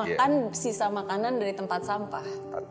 [0.00, 2.24] Makan sisa makanan dari tempat sampah.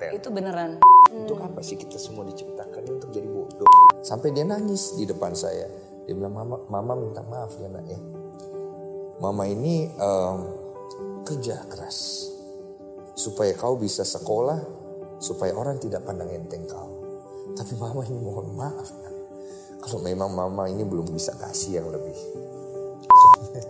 [0.10, 0.82] Itu beneran.
[1.14, 3.70] Untuk apa sih kita semua diciptakan untuk jadi bodoh?
[4.02, 5.70] Sampai dia nangis di depan saya.
[6.10, 8.02] Dia bilang, mama, mama minta maaf ya nak ya.
[9.22, 10.38] Mama ini em,
[11.22, 12.26] kerja keras.
[13.14, 14.58] Supaya kau bisa sekolah,
[15.22, 16.90] supaya orang tidak pandang enteng kau.
[17.54, 18.90] Tapi mama ini mohon maaf.
[18.98, 19.14] Nak.
[19.86, 22.18] Kalau memang mama ini belum bisa kasih yang lebih.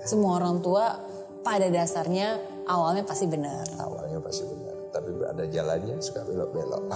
[0.07, 1.03] Semua orang tua
[1.43, 3.67] pada dasarnya awalnya pasti benar.
[3.75, 6.87] Awalnya pasti benar, tapi ada jalannya suka belok-belok.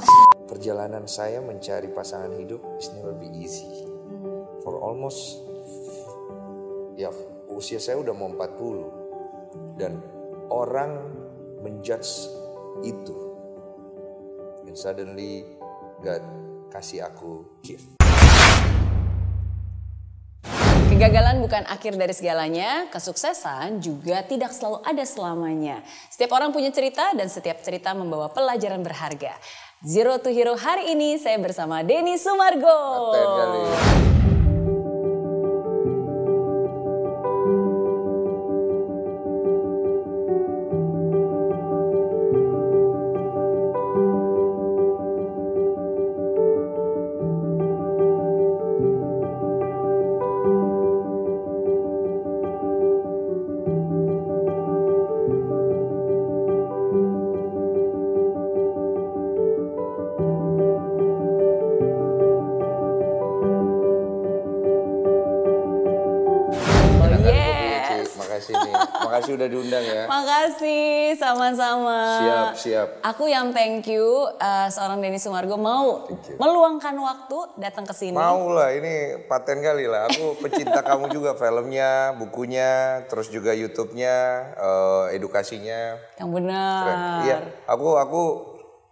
[0.48, 3.84] Perjalanan saya mencari pasangan hidup is never be easy.
[4.64, 5.44] For almost
[6.96, 7.12] ya
[7.52, 10.00] usia saya udah mau 40 dan
[10.48, 11.12] orang
[11.60, 12.32] menjudge
[12.88, 13.18] itu.
[14.66, 15.44] And suddenly
[16.00, 16.24] God
[16.72, 18.05] kasih aku gift.
[20.96, 25.84] Kegagalan bukan akhir dari segalanya, kesuksesan juga tidak selalu ada selamanya.
[26.08, 29.36] Setiap orang punya cerita dan setiap cerita membawa pelajaran berharga.
[29.84, 33.12] Zero to Hero hari ini saya bersama Denny Sumargo.
[71.26, 72.00] Sama-sama.
[72.22, 72.88] Siap, siap.
[73.02, 76.06] Aku yang thank you uh, seorang Denny Sumargo mau
[76.38, 78.14] meluangkan waktu datang ke sini.
[78.14, 80.06] Mau lah, ini paten kali lah.
[80.12, 84.18] Aku pecinta kamu juga filmnya, bukunya, terus juga YouTube-nya,
[84.54, 85.98] eh, edukasinya.
[86.22, 86.36] Yang Keren.
[86.36, 86.86] benar.
[87.26, 88.22] Iya, aku aku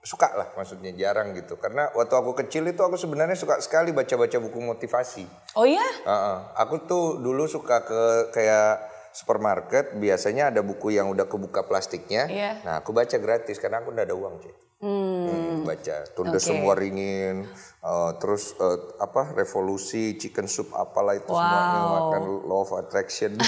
[0.04, 1.56] suka lah maksudnya jarang gitu.
[1.56, 5.26] Karena waktu aku kecil itu aku sebenarnya suka sekali baca-baca buku motivasi.
[5.56, 5.84] Oh iya?
[6.04, 6.38] Heeh.
[6.60, 12.26] Aku tuh dulu suka ke kayak supermarket, biasanya ada buku yang udah kebuka plastiknya.
[12.28, 12.52] Iya.
[12.66, 14.56] Nah, aku baca gratis karena aku udah ada uang, Cik.
[14.84, 16.44] Hmm, baca Tunda Oke.
[16.44, 21.94] Semua Ringin, eh, terus eh, apa Revolusi, Chicken Soup apalah itu semuanya Wow.
[21.96, 23.32] makan Law of Attraction.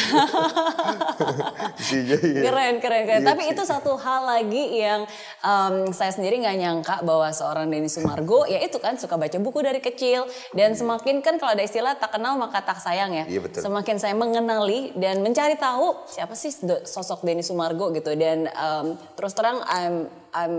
[1.86, 2.18] Iya.
[2.50, 3.22] Keren, keren, keren.
[3.24, 5.04] Iya, Tapi itu satu hal lagi yang
[5.44, 9.60] em, saya sendiri nggak nyangka bahwa seorang Denny Sumargo, ya itu kan suka baca buku
[9.64, 10.28] dari kecil.
[10.56, 13.26] Dan semakin kan kalau ada istilah tak kenal maka tak sayang ya.
[13.28, 13.60] Iya, betul.
[13.64, 16.54] Semakin saya mengenali dan mencari tahu siapa sih
[16.86, 18.14] sosok Denny Sumargo gitu.
[18.16, 18.86] Dan em,
[19.18, 20.54] terus terang I'm, I'm,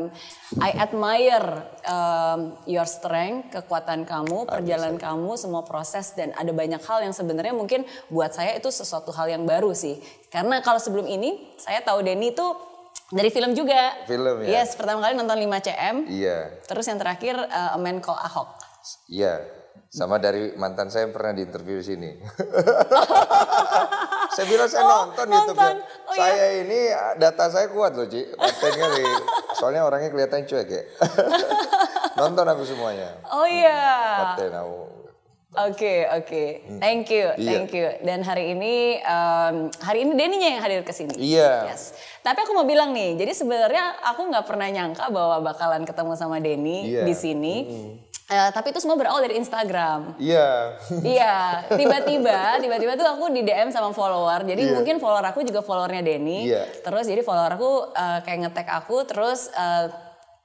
[0.61, 7.05] I admire em, your strength, kekuatan kamu, perjalanan kamu, semua proses dan ada banyak hal
[7.05, 10.01] yang sebenarnya mungkin buat saya itu sesuatu hal yang baru sih.
[10.29, 12.47] Karena kalau sebelum ini saya tahu Denny itu
[13.15, 13.95] dari film juga.
[14.11, 14.61] Film ya?
[14.61, 15.97] Yes, pertama kali nonton 5 CM.
[16.11, 18.51] Iya, Terus yang terakhir uh, A Man Called Ahok.
[19.06, 19.56] iya.
[19.87, 22.11] Sama dari mantan saya yang pernah diinterview di sini.
[24.35, 25.55] saya bilang saya Oh, nonton, nonton.
[25.55, 25.73] YouTube-nya.
[26.05, 26.21] Oh, iya.
[26.21, 26.81] saya ini
[27.17, 28.23] data saya kuat loh, Ci.
[28.37, 29.05] Kali.
[29.55, 30.83] Soalnya orangnya kelihatan cuek ya.
[32.21, 33.17] nonton aku semuanya.
[33.27, 33.81] Oh iya.
[34.35, 34.81] Paten aku.
[35.57, 36.45] Oke, oke.
[36.77, 37.49] Thank you, Iya.
[37.49, 37.89] thank you.
[38.05, 41.17] Dan hari ini um, hari ini Denny-nya yang hadir ke sini.
[41.17, 41.73] Iya.
[41.73, 41.97] Yes.
[42.21, 46.45] Tapi aku mau bilang nih, jadi sebenarnya aku nggak pernah nyangka bahwa bakalan ketemu sama
[46.45, 47.09] Denny Iya.
[47.09, 47.57] di sini.
[48.26, 50.19] Eh, tapi itu semua berawal dari Instagram.
[50.19, 50.75] Iya.
[50.98, 51.37] Iya,
[51.78, 54.42] tiba-tiba, tiba-tiba tuh aku di DM sama follower.
[54.42, 54.75] Jadi Iya.
[54.75, 56.50] mungkin follower aku juga followernya Denny.
[56.50, 56.66] Iya.
[56.82, 59.87] Terus jadi follower aku eh, kayak nge-tag aku, terus eh,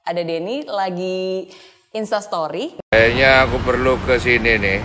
[0.06, 1.50] ada Denny lagi
[1.90, 2.78] Insta Story.
[2.86, 4.80] Kayaknya aku perlu ke sini nih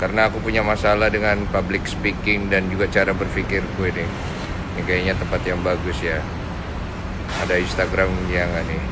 [0.00, 4.04] karena aku punya masalah dengan public speaking dan juga cara berpikirku ini.
[4.74, 6.24] Ini kayaknya tempat yang bagus ya.
[7.44, 8.82] Ada Instagramnya nggak nih?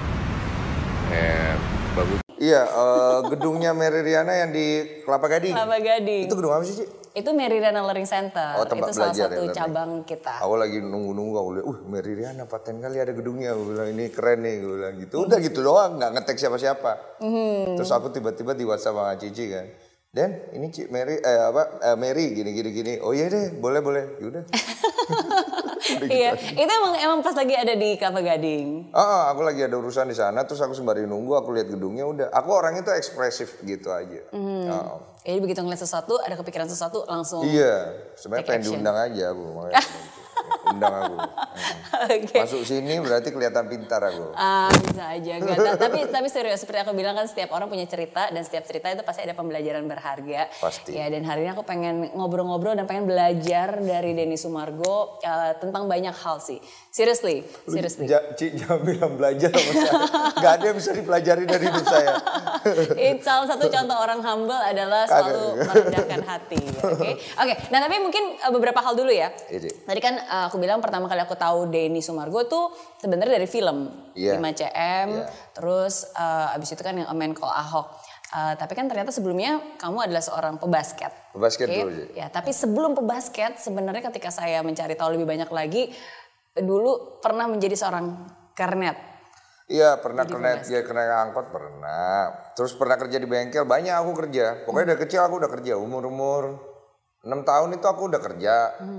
[1.17, 1.53] Eh,
[1.97, 2.22] bagus.
[2.43, 5.55] Iya, eh, gedungnya Mary Riana yang di Kelapa Gading.
[5.55, 6.27] Kelapa Gading.
[6.27, 6.87] Itu gedung apa sih, Ci?
[7.13, 8.57] Itu Meridiana Learning Center.
[8.57, 9.57] Oh, tempat itu salah belajar ya, satu learning.
[9.57, 10.35] cabang kita.
[10.41, 13.53] Awal lagi nunggu-nunggu aku lihat, uh Mary Riana paten kali ada gedungnya.
[13.53, 15.15] Aku bilang ini keren nih, gue bilang gitu.
[15.29, 17.21] Udah gitu doang, nggak ngetek siapa-siapa.
[17.21, 17.77] Hmm.
[17.77, 19.67] Terus aku tiba-tiba di WhatsApp sama Cici kan.
[20.13, 22.93] Dan ini Ci Mary eh apa eh, Mary gini gini gini.
[23.05, 24.05] Oh iya deh, boleh boleh.
[24.17, 24.45] Yaudah.
[26.07, 28.95] Iya, itu emang emang pas lagi ada di Kelapa Gading.
[28.95, 32.07] Ah, ah, aku lagi ada urusan di sana, terus aku sembari nunggu, aku lihat gedungnya
[32.07, 32.27] udah.
[32.31, 34.23] Aku orangnya tuh ekspresif gitu aja.
[34.31, 34.71] Hmm.
[34.71, 34.97] Ah.
[35.23, 37.47] Jadi begitu ngeliat sesuatu, ada kepikiran sesuatu langsung.
[37.47, 39.43] Iya, sebenarnya pengen diundang aja aku.
[40.73, 41.17] undang aku.
[42.17, 42.37] Oke.
[42.41, 44.33] Masuk sini berarti kelihatan pintar aku.
[44.35, 45.57] Ah, bisa aja enggak.
[45.61, 48.89] Ta- tapi tapi serius seperti aku bilang kan setiap orang punya cerita dan setiap cerita
[48.89, 50.49] itu pasti ada pembelajaran berharga.
[50.57, 50.97] Pasti.
[50.97, 55.87] Ya dan hari ini aku pengen ngobrol-ngobrol dan pengen belajar dari Denny Sumargo uh, tentang
[55.87, 56.59] banyak hal sih.
[56.93, 58.05] Seriously, seriously.
[58.05, 59.93] Ja, Ci, jangan bilang belajar sama saya.
[60.37, 62.13] Gak ada yang bisa dipelajari dari hidup saya.
[63.01, 66.61] It, salah satu contoh orang humble adalah selalu merendahkan hati.
[66.85, 67.55] Oke, oke.
[67.73, 69.33] Nah tapi mungkin uh, beberapa hal dulu ya.
[69.49, 69.73] Iya.
[69.89, 72.71] Tadi kan uh, aku bilang pertama kali aku tahu Denny Sumargo tuh
[73.03, 74.39] sebenarnya dari film Iya.
[74.39, 75.07] 5 cm.
[75.11, 75.27] Iya.
[75.59, 77.91] Terus uh, abis itu kan yang A Man Called Ahok.
[78.33, 81.11] Uh, tapi kan ternyata sebelumnya kamu adalah seorang pebasket.
[81.35, 81.79] Pebasket Oke?
[81.83, 82.03] dulu.
[82.15, 85.93] Ya, tapi sebelum pebasket sebenarnya ketika saya mencari tahu lebih banyak lagi,
[86.55, 88.07] dulu pernah menjadi seorang
[88.57, 88.97] kernet.
[89.73, 92.29] Iya pernah kena dia kena angkot pernah.
[92.53, 94.65] Terus pernah kerja di bengkel banyak aku kerja.
[94.69, 96.72] Pokoknya dari kecil aku udah kerja umur umur
[97.23, 98.55] enam tahun itu aku udah kerja.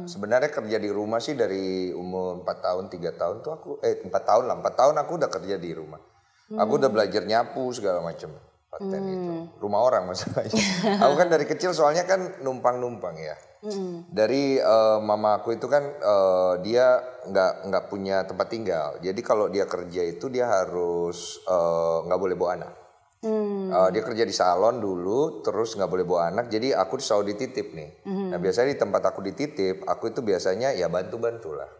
[0.08, 4.10] Sebenarnya kerja di rumah sih dari umur 4 tahun tiga tahun tuh aku eh 4
[4.12, 6.00] tahun lah 4 tahun aku udah kerja di rumah.
[6.54, 8.32] Aku udah belajar nyapu segala macam.
[8.74, 9.34] Paten itu.
[9.62, 10.58] Rumah orang masalahnya.
[11.06, 13.38] aku kan dari kecil soalnya kan numpang-numpang ya.
[14.12, 17.00] Dari eh, mama aku itu kan eh, dia
[17.30, 18.98] nggak nggak punya tempat tinggal.
[19.00, 22.83] Jadi kalau dia kerja itu dia harus eh, nggak boleh bawa anak.
[23.24, 26.52] Eh, dia kerja di salon dulu, terus nggak boleh bawa anak.
[26.52, 27.90] Jadi aku selalu dititip nih.
[28.04, 31.72] Nah biasanya di tempat aku dititip, aku itu biasanya ya bantu-bantu lah,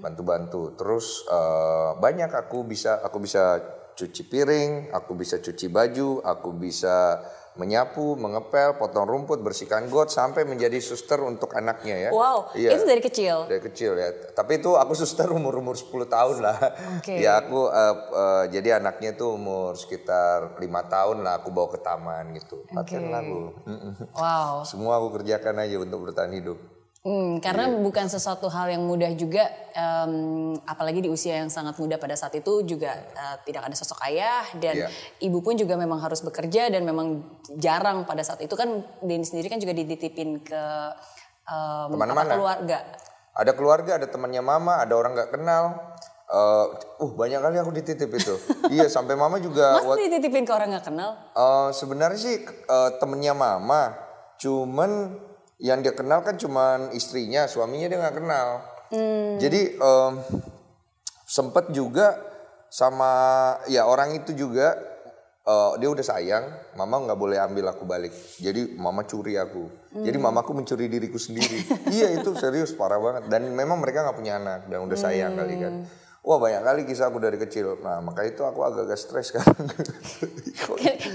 [0.00, 0.72] bantu-bantu.
[0.80, 3.60] Terus eh, banyak aku bisa aku bisa
[3.98, 7.18] cuci piring, aku bisa cuci baju, aku bisa
[7.58, 12.10] menyapu, mengepel, potong rumput, bersihkan got sampai menjadi suster untuk anaknya ya.
[12.14, 12.78] Wow, Iya.
[12.78, 13.50] itu dari kecil.
[13.50, 14.08] Dari kecil ya.
[14.32, 16.56] Tapi itu aku suster umur-umur 10 tahun lah.
[17.02, 17.18] Oke.
[17.18, 21.82] Ya aku eh, eh, jadi anaknya tuh umur sekitar lima tahun lah aku bawa ke
[21.82, 22.62] taman gitu.
[22.70, 23.38] Paten lah aku.
[23.66, 23.92] Mm-mm.
[24.14, 24.62] Wow.
[24.62, 26.77] Semua aku kerjakan aja untuk bertahan hidup.
[26.98, 27.78] Hmm, karena Iya.
[27.78, 30.12] bukan sesuatu hal yang mudah juga, em,
[30.62, 34.42] apalagi di usia yang sangat muda pada saat itu juga eh, tidak ada sosok ayah
[34.58, 34.88] dan Iya.
[35.22, 37.22] ibu pun juga memang harus bekerja dan memang
[37.54, 40.62] jarang pada saat itu kan Denny sendiri kan juga dititipin ke
[41.46, 42.34] em, Ke mana-mana.
[42.34, 42.78] keluarga.
[43.32, 45.64] Ada keluarga, ada temannya mama, ada orang nggak kenal.
[46.28, 46.66] Eh,
[46.98, 48.34] uh banyak kali aku dititip itu.
[48.74, 49.80] iya sampai mama juga.
[49.80, 51.14] Mas dititipin ke orang nggak kenal?
[51.32, 53.94] Eh, sebenarnya sih eh, temennya mama,
[54.36, 55.14] cuman
[55.58, 58.48] yang dia kenal kan cuman istrinya, suaminya dia nggak kenal.
[59.42, 60.12] Jadi em,
[61.28, 62.16] sempet juga
[62.72, 63.10] sama
[63.68, 64.78] ya orang itu juga
[65.44, 66.44] eh, dia udah sayang,
[66.78, 68.14] mama nggak boleh ambil aku balik.
[68.38, 69.66] Jadi mama curi aku.
[69.98, 71.66] Jadi mamaku mencuri diriku sendiri.
[71.96, 73.26] iya itu serius parah banget.
[73.26, 75.74] Dan memang mereka nggak punya anak dan udah sayang kali kan.
[76.28, 77.80] Wah banyak kali kisah aku dari kecil.
[77.80, 79.64] Nah maka itu aku agak-agak stres sekarang.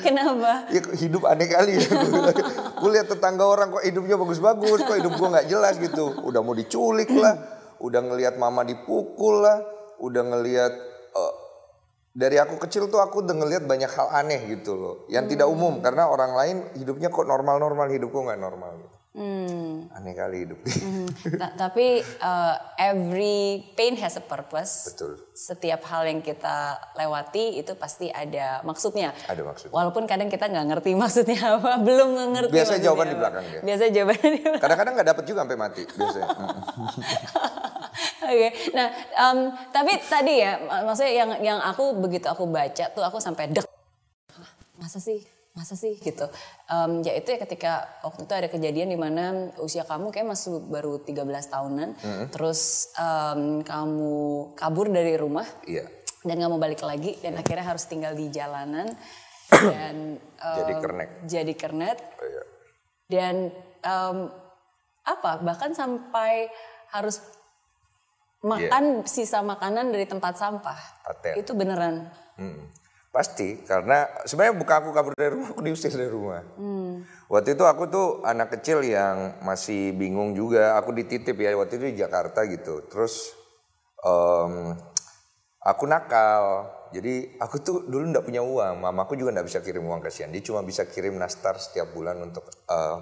[0.02, 0.66] Kenapa?
[0.74, 1.86] Ya hidup aneh kali ya.
[2.82, 6.18] gue lihat tetangga orang kok hidupnya bagus-bagus, kok hidup gue nggak jelas gitu.
[6.26, 7.38] Udah mau diculik lah,
[7.78, 9.62] udah ngelihat mama dipukul lah,
[10.02, 10.74] udah ngelihat
[11.14, 11.34] eh,
[12.18, 15.78] dari aku kecil tuh aku udah ngelihat banyak hal aneh gitu loh, yang tidak umum
[15.86, 18.93] karena orang lain hidupnya kok normal-normal, hidupku nggak normal gitu.
[19.14, 19.94] Hmm.
[19.94, 20.58] Aneh kali hidup.
[21.42, 24.90] Ta- tapi uh, every pain has a purpose.
[24.90, 25.22] Betul.
[25.32, 29.14] Setiap hal yang kita lewati itu pasti ada maksudnya.
[29.30, 29.70] Ada maksudnya.
[29.70, 32.58] Walaupun kadang kita nggak ngerti maksudnya apa, belum ngerti.
[32.58, 33.62] Biasa jawaban di belakang dia.
[33.62, 34.62] Biasa jawabannya di belakang.
[34.66, 36.28] Kadang-kadang nggak dapet juga sampai mati biasanya.
[38.24, 39.38] Oke, nah em,
[39.70, 43.68] tapi tadi ya, mak- maksudnya yang yang aku begitu aku baca tuh aku sampai dek,
[44.80, 45.22] masa sih,
[45.54, 46.26] masa sih gitu.
[46.66, 49.24] Em, ya itu ya ketika waktu itu ada kejadian di mana
[49.58, 51.14] usia kamu kayak masih baru 13
[51.48, 51.90] tahunan,
[52.30, 54.14] terus em, kamu
[54.54, 55.86] kabur dari rumah Iya.
[56.22, 58.90] dan nggak mau balik lagi dan akhirnya harus tinggal di jalanan
[59.70, 61.10] dan em, Jadi kernet.
[61.24, 62.44] Jadi kernet Oh, iya.
[63.08, 63.36] dan
[63.80, 64.18] em,
[65.04, 66.50] apa bahkan sampai
[66.90, 67.22] harus
[68.42, 71.34] makan sisa makanan dari tempat sampah Paten.
[71.38, 72.66] itu beneran Hmm.
[73.14, 76.42] Pasti karena sebenarnya bukan aku kabur dari rumah, aku diusir dari rumah.
[77.30, 80.74] Waktu itu aku tuh anak kecil yang masih bingung juga.
[80.82, 82.90] Aku dititip ya waktu itu di Jakarta gitu.
[82.90, 83.38] Terus
[84.02, 84.74] em,
[85.62, 86.74] aku nakal.
[86.90, 88.82] Jadi aku tuh dulu nggak punya uang.
[88.82, 90.34] Mamaku juga nggak bisa kirim uang kasihan.
[90.34, 93.00] Dia cuma bisa kirim nastar setiap bulan untuk em,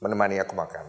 [0.00, 0.88] menemani aku makan.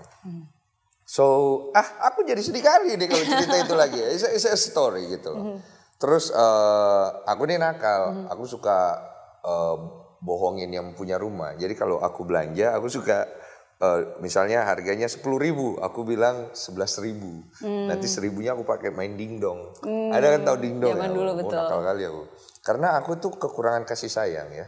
[1.04, 4.00] So, ah aku jadi sedih kali nih kalau cerita itu lagi.
[4.00, 5.60] It's a, it's a story gitu loh.
[6.02, 8.98] Terus eh, aku nih nakal, aku suka
[9.46, 9.78] eh,
[10.18, 11.54] bohongin yang punya rumah.
[11.54, 13.30] Jadi kalau aku belanja, aku suka
[13.78, 17.46] eh, misalnya harganya sepuluh ribu, aku bilang sebelas ribu.
[17.62, 19.78] Nanti seribunya aku pakai main dingdong.
[20.10, 20.98] Ada kan tahu dingdong?
[20.98, 21.16] Zaman ya?
[21.16, 21.62] dulu, Oh, betul.
[21.62, 22.24] nakal kali aku.
[22.66, 24.66] Karena aku tuh kekurangan kasih sayang ya.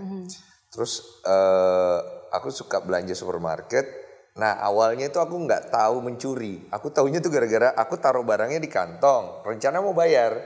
[0.70, 2.00] Terus eh,
[2.30, 6.66] aku suka belanja supermarket Nah awalnya itu aku nggak tahu mencuri.
[6.74, 9.46] Aku tahunya tuh gara-gara aku taruh barangnya di kantong.
[9.46, 10.42] Rencana mau bayar.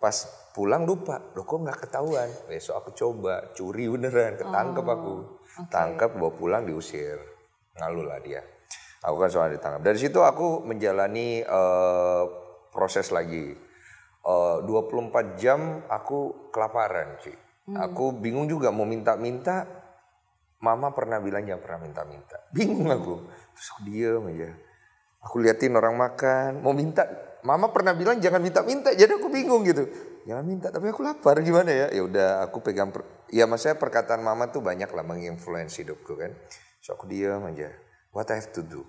[0.00, 0.16] Pas
[0.56, 1.20] pulang lupa.
[1.36, 2.28] Loh kok nggak ketahuan.
[2.48, 4.40] Besok aku coba curi beneran.
[4.40, 5.14] Ketangkep aku.
[5.68, 7.20] Tangkap bawa pulang diusir.
[7.76, 8.42] Ngalu lah dia.
[9.04, 9.84] Aku kan soal ditangkap.
[9.84, 12.24] Dari situ aku menjalani eh,
[12.72, 13.52] proses lagi.
[14.24, 17.36] Eh, 24 jam aku kelaparan sih.
[17.70, 19.62] Aku bingung juga mau minta-minta
[20.60, 22.36] Mama pernah bilang jangan pernah minta-minta.
[22.52, 23.16] Bingung aku.
[23.56, 24.48] Terus aku diem aja.
[25.24, 27.08] Aku liatin orang makan, mau minta.
[27.40, 29.88] Mama pernah bilang jangan minta-minta, jadi aku bingung gitu.
[30.28, 31.86] Jangan minta, tapi aku lapar gimana ya?
[31.88, 32.92] Ya udah, aku pegang.
[32.92, 36.36] Per, ya maksudnya perkataan Mama tuh banyak lah menginfluence hidupku kan.
[36.84, 37.72] So aku diem aja.
[38.12, 38.84] What I have to do?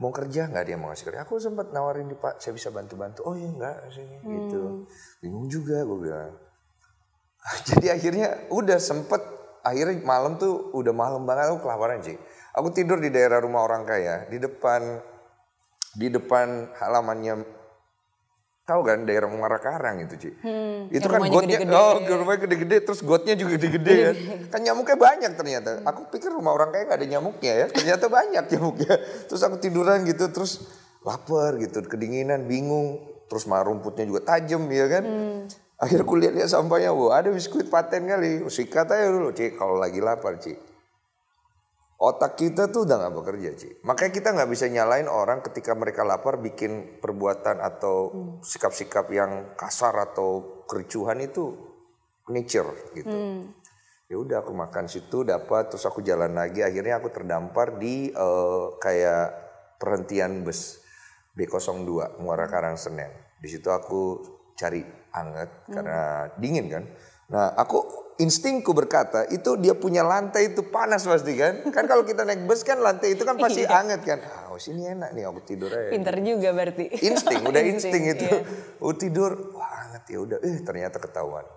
[0.00, 1.20] Mau kerja nggak dia mau ngasih kerja?
[1.28, 3.22] Aku sempat nawarin di Pak, saya bisa bantu-bantu.
[3.28, 4.88] Oh iya enggak, sini gitu.
[5.20, 6.32] Bingung juga gue bilang.
[7.68, 9.20] Jadi akhirnya udah sempet
[9.62, 12.16] akhirnya malam tuh udah malam banget aku kelaparan sih.
[12.56, 14.98] Aku tidur di daerah rumah orang kaya di depan
[15.92, 17.61] di depan halamannya
[18.62, 20.30] tahu kan daerah Muara Karang itu Ci.
[20.88, 21.74] itu yang kan gotnya gede-gede.
[21.74, 24.14] oh rumahnya gede-gede terus gotnya juga gede-gede kan.
[24.54, 25.70] Kan nyamuknya banyak ternyata.
[25.82, 27.66] Aku pikir rumah orang kaya gak ada nyamuknya ya.
[27.74, 28.94] Ternyata banyak nyamuknya.
[29.26, 30.62] Terus aku tiduran gitu terus
[31.02, 33.02] lapar gitu, kedinginan, bingung.
[33.26, 35.04] Terus mah rumputnya juga tajam ya kan.
[35.82, 38.46] Akhirnya aku lihat-lihat sampahnya, wah ada biskuit paten kali.
[38.46, 39.58] Sikat aja dulu, Ci.
[39.58, 40.54] Kalau lagi lapar, Ci.
[42.02, 43.78] Otak kita tuh udah gak bekerja, Ci.
[43.86, 48.10] Makanya kita nggak bisa nyalain orang ketika mereka lapar bikin perbuatan atau
[48.42, 51.54] sikap-sikap yang kasar atau kericuhan itu
[52.26, 53.46] nature gitu.
[54.10, 58.64] Ya udah aku makan situ dapat terus aku jalan lagi akhirnya aku terdampar di eh,
[58.82, 59.26] kayak
[59.78, 60.82] perhentian bus
[61.38, 63.14] B02 Muara Karang Senen.
[63.38, 64.18] Di situ aku
[64.58, 64.82] cari
[65.14, 66.84] anget karena dingin kan.
[67.32, 67.80] Nah, aku
[68.20, 71.64] instingku berkata itu dia punya lantai itu panas pasti kan.
[71.72, 74.20] Kan kalau kita naik bus kan lantai itu kan pasti anget kan.
[74.20, 75.88] Ah, oh, sini enak nih aku tidur aja.
[75.88, 76.92] Pinter juga berarti.
[76.92, 78.26] Insting, udah insting itu.
[78.28, 78.40] iya.
[78.84, 80.38] Oh tidur, wah anget ya udah.
[80.44, 81.48] Eh ternyata ketahuan.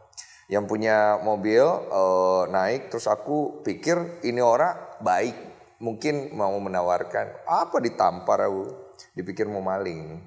[0.47, 5.35] Yang punya mobil eh, naik terus aku pikir ini orang baik.
[5.75, 8.87] Mungkin mau menawarkan apa ditampar aku.
[9.11, 10.23] Dipikir mau maling.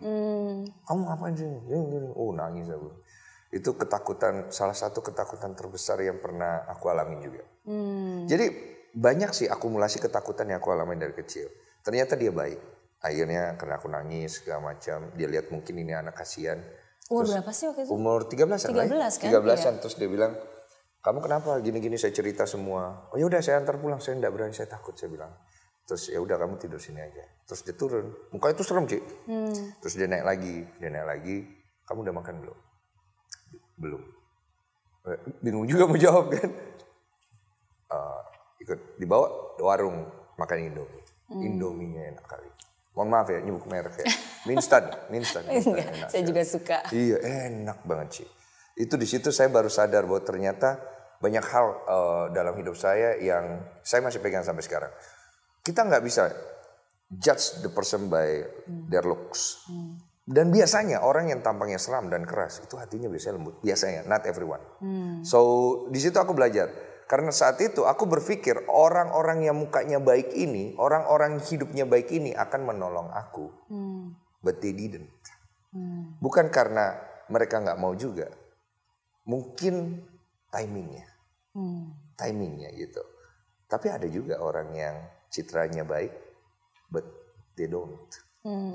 [0.85, 1.49] Kamu ngapain sih?
[1.49, 2.09] Gini, gini.
[2.13, 2.98] Oh nangis aku.
[3.49, 7.45] Itu ketakutan, salah satu ketakutan terbesar yang pernah aku alami juga.
[8.29, 8.47] Jadi
[8.93, 11.49] banyak sih akumulasi ketakutan yang aku alami dari kecil.
[11.81, 12.61] Ternyata dia baik.
[12.99, 16.59] Akhirnya karena aku nangis segala macam, dia lihat mungkin ini anak kasihan.
[17.09, 17.91] Umur berapa sih waktu itu?
[17.95, 19.29] Umur 13-an 13 kan?
[19.33, 20.37] 13-an terus dia bilang,
[21.01, 24.53] "Kamu kenapa gini-gini saya cerita semua." "Oh ya udah saya antar pulang, saya enggak berani,
[24.53, 25.33] saya takut." Saya bilang.
[25.89, 27.25] Terus ya udah kamu tidur sini aja.
[27.49, 28.13] Terus dia turun.
[28.29, 29.25] Muka itu serem, Cik.
[29.81, 31.37] Terus dia naik lagi, dia naik lagi.
[31.89, 32.59] "Kamu udah makan belum?"
[33.79, 34.03] "Belum."
[35.09, 36.51] Eh, Bingung juga mau jawab kan.
[37.89, 38.21] Eh,
[38.67, 40.05] ikut dibawa ke warung
[40.37, 41.05] makan Indomie.
[41.29, 42.49] Indominya enak kali.
[42.99, 44.07] Mohon maaf ya nyebut merek ya.
[44.49, 45.47] Minstan, Minstan.
[45.51, 46.79] Minstan Enggak, enak saya juga suka.
[46.91, 48.29] Iya enak banget sih.
[48.75, 50.83] Itu di situ saya baru sadar bahwa ternyata
[51.23, 54.91] banyak hal eh, dalam hidup saya yang saya masih pegang sampai sekarang.
[55.63, 56.27] Kita nggak bisa
[57.13, 58.43] judge the person by
[58.91, 59.63] their looks.
[60.29, 63.65] Dan biasanya orang yang tampangnya seram dan keras itu hatinya biasanya lembut.
[63.65, 64.61] Biasanya, not everyone.
[65.25, 65.41] So
[65.89, 66.69] di situ aku belajar.
[67.09, 72.61] Karena saat itu aku berpikir orang-orang yang mukanya baik ini, orang-orang hidupnya baik ini akan
[72.69, 73.49] menolong aku.
[74.45, 75.09] But they didn't.
[76.21, 77.01] Bukan karena
[77.33, 78.29] mereka nggak mau juga.
[79.25, 80.05] Mungkin
[80.53, 81.09] timingnya.
[82.21, 83.01] Timingnya gitu.
[83.65, 84.97] Tapi ada juga orang yang
[85.33, 86.13] citranya baik,
[86.93, 87.09] but
[87.57, 88.13] they don't.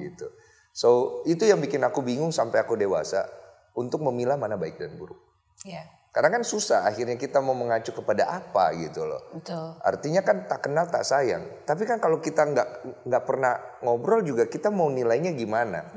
[0.02, 0.26] Gitu.
[0.74, 3.30] So itu yang bikin aku bingung sampai aku dewasa
[3.78, 5.22] untuk memilah mana baik dan buruk.
[5.64, 9.22] Iya, Karena kan susah akhirnya kita mau mengacu kepada apa gitu loh.
[9.38, 9.78] betul.
[9.86, 11.46] Artinya kan tak kenal tak sayang.
[11.64, 12.70] Tapi kan kalau kita nggak
[13.06, 13.54] nggak pernah
[13.86, 15.94] ngobrol juga kita mau nilainya gimana.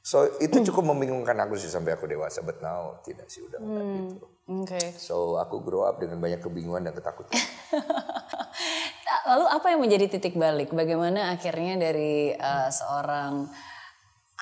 [0.00, 2.40] So itu cukup membingungkan aku sih sampai aku dewasa.
[2.40, 4.26] But now tidak sih udah enggak gitu.
[4.46, 4.80] Oke.
[4.96, 7.36] So aku grow up dengan banyak kebingungan dan ketakutan.
[9.28, 10.70] Lalu apa yang menjadi titik balik?
[10.70, 13.50] Bagaimana akhirnya dari eh, seorang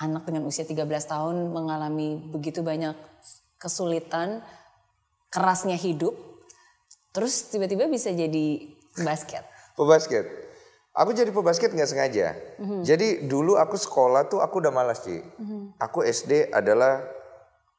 [0.00, 2.94] anak dengan usia 13 tahun mengalami begitu banyak
[3.58, 4.42] kesulitan,
[5.30, 6.14] kerasnya hidup,
[7.14, 9.46] terus tiba-tiba bisa jadi basket.
[9.78, 10.26] Pebasket.
[10.94, 12.38] Aku jadi pebasket nggak sengaja.
[12.86, 15.18] Jadi dulu aku sekolah tuh aku udah malas sih.
[15.82, 17.02] Aku SD adalah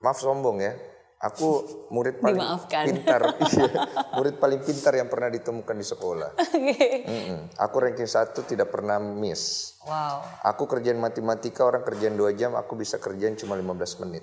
[0.04, 0.76] maaf sombong ya.
[1.25, 1.50] Aku
[1.89, 2.86] murid paling Dimaafkan.
[2.86, 3.65] pintar, iya,
[4.13, 6.29] murid paling pintar yang pernah ditemukan di sekolah.
[6.38, 7.58] Mm-mm.
[7.58, 9.74] Aku ranking satu tidak pernah miss.
[9.82, 10.22] Wow.
[10.46, 14.22] Aku kerjaan matematika orang kerjaan dua jam, aku bisa kerjaan cuma 15 menit.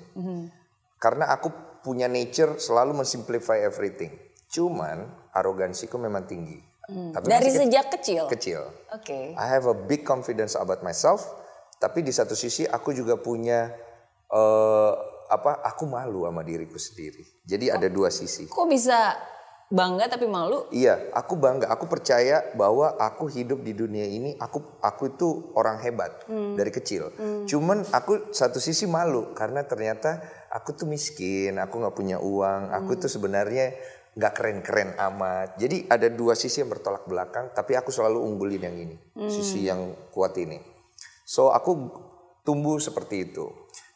[0.96, 1.50] Karena aku
[1.82, 4.14] punya nature selalu mensimplify everything.
[4.46, 6.62] Cuman arogansiku memang tinggi.
[6.84, 8.22] Tapi Dari ke- sejak kecil.
[8.28, 8.62] kecil.
[8.90, 9.34] Oke.
[9.34, 11.26] I have a big confidence about myself,
[11.76, 13.74] tapi di satu sisi aku juga punya
[14.28, 14.92] eh
[15.32, 15.64] apa?
[15.64, 17.24] Aku malu sama diriku sendiri.
[17.48, 18.44] Jadi ada dua sisi.
[18.44, 19.16] Kok bisa
[19.72, 20.68] bangga tapi malu?
[20.68, 21.72] Iya, aku bangga.
[21.72, 24.36] Aku percaya bahwa aku hidup di dunia ini.
[24.36, 27.08] Aku aku itu orang hebat dari kecil.
[27.48, 30.20] Cuman aku satu sisi malu karena ternyata
[30.52, 31.56] aku tuh miskin.
[31.56, 32.68] Aku nggak punya uang.
[32.76, 33.72] Aku tuh sebenarnya
[34.12, 35.56] nggak keren-keren amat.
[35.56, 37.48] Jadi ada dua sisi yang bertolak belakang.
[37.56, 38.96] Tapi aku selalu unggulin yang ini,
[39.32, 40.60] sisi yang kuat ini.
[41.24, 41.72] So aku
[42.42, 43.46] tumbuh seperti itu.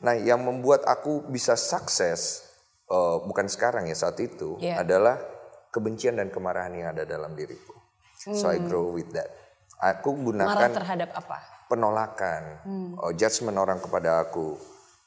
[0.02, 2.46] Nah, yang membuat aku bisa sukses
[2.86, 4.86] eh, bukan sekarang ya saat itu Iya.
[4.86, 5.18] adalah
[5.74, 7.74] kebencian dan kemarahan yang ada dalam diriku.
[8.16, 9.28] So I grow with that.
[9.76, 11.36] Aku Marah gunakan terhadap apa?
[11.66, 12.42] penolakan,
[13.02, 14.54] oh, judgement orang kepada aku,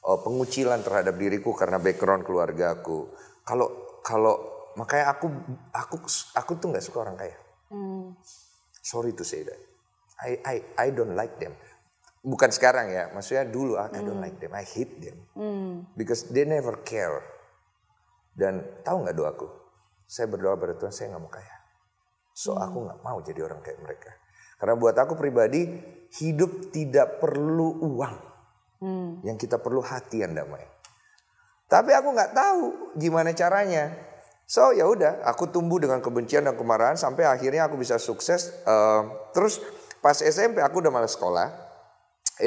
[0.04, 3.10] oh, pengucilan terhadap diriku karena background keluarga aku.
[3.42, 3.66] Kalau
[4.04, 4.36] kalau
[4.76, 5.26] makanya aku
[5.72, 5.96] aku
[6.36, 7.34] aku tuh nggak suka orang kaya.
[8.84, 9.58] Sorry to say that.
[10.20, 11.56] I I I don't like them.
[12.20, 14.52] Bukan sekarang ya, maksudnya dulu I I don't like them.
[14.52, 15.16] I hate them
[15.96, 17.24] because they never care.
[18.36, 19.48] Dan tahu nggak doaku?
[20.04, 21.56] Saya berdoa pada Tuhan saya nggak mau kaya.
[22.36, 24.12] So aku nggak mau jadi orang kayak mereka.
[24.60, 25.64] Karena buat aku pribadi
[26.20, 28.16] hidup tidak perlu uang.
[29.24, 30.64] Yang kita perlu hati yang damai.
[31.70, 32.62] Tapi aku nggak tahu
[33.00, 33.92] gimana caranya.
[34.50, 38.50] So ya udah, aku tumbuh dengan kebencian dan kemarahan sampai akhirnya aku bisa sukses.
[38.66, 39.62] Eh, terus
[40.02, 41.69] pas SMP aku udah malas sekolah.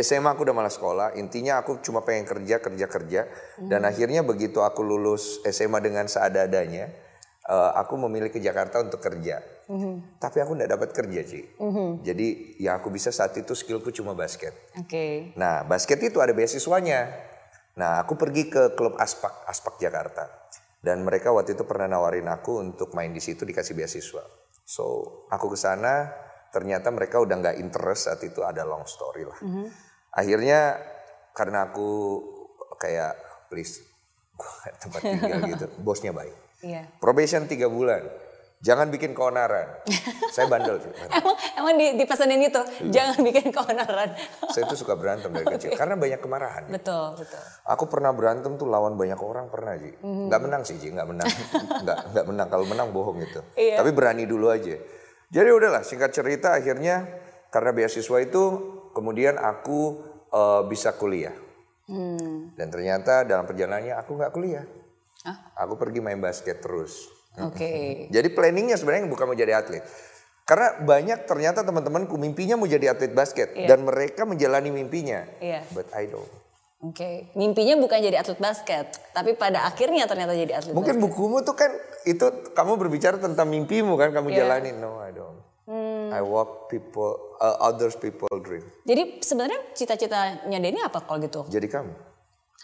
[0.01, 1.13] SMA aku udah malas sekolah.
[1.19, 3.21] Intinya aku cuma pengen kerja, kerja, kerja.
[3.61, 6.89] Dan akhirnya begitu aku lulus SMA dengan seada-adanya,
[7.45, 9.39] eh, aku memilih ke Jakarta untuk kerja.
[10.19, 11.43] Tapi aku nggak dapat kerja sih.
[12.03, 14.51] Jadi yang aku bisa saat itu skillku cuma basket.
[14.75, 15.31] Oke.
[15.39, 17.07] Nah, basket itu ada beasiswanya.
[17.73, 20.29] Nah, aku pergi ke klub Aspak, Aspak Jakarta.
[20.83, 24.23] Dan mereka waktu itu pernah nawarin aku untuk main di situ dikasih beasiswa.
[24.67, 24.83] So,
[25.31, 26.11] aku ke sana,
[26.53, 29.39] ternyata mereka udah nggak interest saat itu ada long story lah.
[30.13, 30.77] Akhirnya
[31.33, 31.89] karena aku
[32.77, 33.17] kayak
[33.49, 33.81] please
[34.81, 36.33] tempat tinggal gitu, bosnya baik.
[36.61, 36.87] Iya.
[36.95, 38.05] Probation tiga bulan,
[38.61, 39.83] jangan bikin keonaran.
[40.35, 40.89] Saya bandel sih.
[41.11, 42.89] Emang emang di, dipesenin itu, Iya.
[42.89, 44.09] jangan bikin keonaran.
[44.47, 46.63] Saya tuh suka berantem dari kecil karena banyak kemarahan.
[46.69, 47.41] betul, betul.
[47.67, 49.91] Aku pernah berantem tuh lawan banyak orang pernah Ji.
[49.99, 51.29] Nggak menang sih Ji, nggak menang.
[51.83, 52.47] nggak nggak menang.
[52.47, 53.41] Kalau menang bohong itu.
[53.57, 53.81] Iya.
[53.83, 54.77] Tapi berani dulu aja.
[55.33, 57.09] Jadi udahlah singkat cerita akhirnya
[57.49, 58.43] karena beasiswa itu
[58.93, 59.97] kemudian aku
[60.29, 61.33] eh, bisa kuliah.
[62.53, 64.63] Dan ternyata dalam perjalanannya aku nggak kuliah.
[65.57, 67.09] Aku pergi main basket terus.
[67.41, 67.71] Oke.
[68.15, 69.83] Jadi planningnya sebenarnya bukan mau jadi atlet.
[70.43, 73.71] Karena banyak ternyata teman-temanku mimpinya mau jadi atlet basket Iya.
[73.73, 75.23] dan mereka menjalani mimpinya.
[75.39, 75.63] Iya.
[75.71, 76.27] But I don't.
[76.83, 77.31] Oke.
[77.39, 81.05] Mimpinya bukan jadi atlet basket, tapi pada akhirnya ternyata jadi atlet Mungkin basket.
[81.07, 81.71] bukumu tuh kan
[82.03, 84.37] itu kamu berbicara tentang mimpimu kan kamu Iya.
[84.43, 84.83] jalanin.
[84.83, 85.39] No, I don't.
[86.13, 88.61] I walk people, uh, others people dream.
[88.83, 91.47] Jadi sebenarnya cita-citanya Denny apa kalau gitu?
[91.47, 91.95] Jadi kamu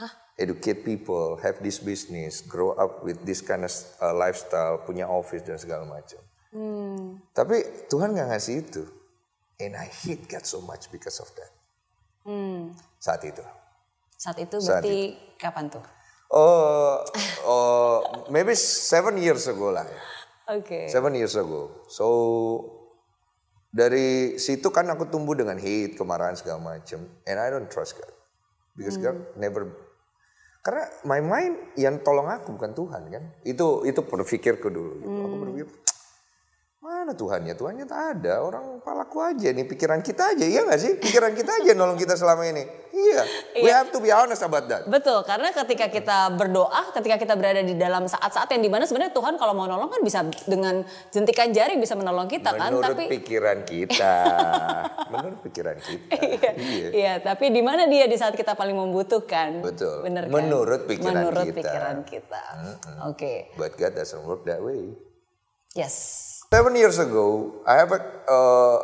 [0.03, 0.11] Hah?
[0.35, 3.71] educate people, have this business, grow up with this kind of
[4.03, 6.19] uh, lifestyle, punya office dan segala macam.
[6.51, 7.23] Hmm.
[7.31, 8.83] Tapi Tuhan nggak ngasih itu,
[9.57, 11.51] and I hate God so much because of that.
[12.27, 12.75] Hmm.
[12.99, 13.41] Saat itu.
[14.19, 15.83] Saat itu Saat berarti kapan tuh?
[16.29, 16.99] Oh,
[17.47, 17.95] oh,
[18.27, 19.87] maybe seven years ago lah.
[19.87, 19.99] ya.
[20.59, 20.91] Oke.
[20.91, 21.87] Seven years ago.
[21.87, 22.05] So
[23.71, 27.07] dari situ kan aku tumbuh dengan hate, kemarahan segala macam.
[27.23, 28.11] And I don't trust God.
[28.75, 29.71] Because God never
[30.59, 33.23] karena my mind yang tolong aku bukan Tuhan kan.
[33.47, 34.93] Itu itu berpikirku dulu.
[34.99, 35.15] gitu.
[35.23, 35.67] Aku berpikir
[36.79, 37.53] mana Tuhannya?
[37.53, 38.39] Tuhannya tak ada.
[38.39, 40.45] Orang palaku aja nih pikiran kita aja.
[40.47, 40.95] Iya gak sih?
[40.95, 42.63] Pikiran kita aja nolong kita selama ini.
[42.89, 43.21] Iya.
[43.59, 44.87] We have to be honest about that.
[44.87, 49.11] Betul, karena ketika kita berdoa, ketika kita berada di dalam saat-saat yang di mana sebenarnya
[49.11, 53.03] Tuhan kalau mau nolong kan bisa dengan jentikan jari bisa menolong kita kan, Menurut tapi
[53.11, 54.15] pikiran kita.
[55.13, 56.11] Menurut pikiran kita.
[56.15, 56.87] iya, Iya.
[56.91, 59.59] iya, tapi di mana dia di saat kita paling membutuhkan?
[59.59, 60.03] Betul.
[60.03, 60.33] Bener kan?
[60.33, 61.57] Menurut pikiran Menurut kita.
[61.59, 62.43] pikiran kita.
[63.03, 64.95] Oke, But God doesn't work that way.
[65.75, 66.38] yes.
[66.49, 68.77] Seven years ago, I have a, uh,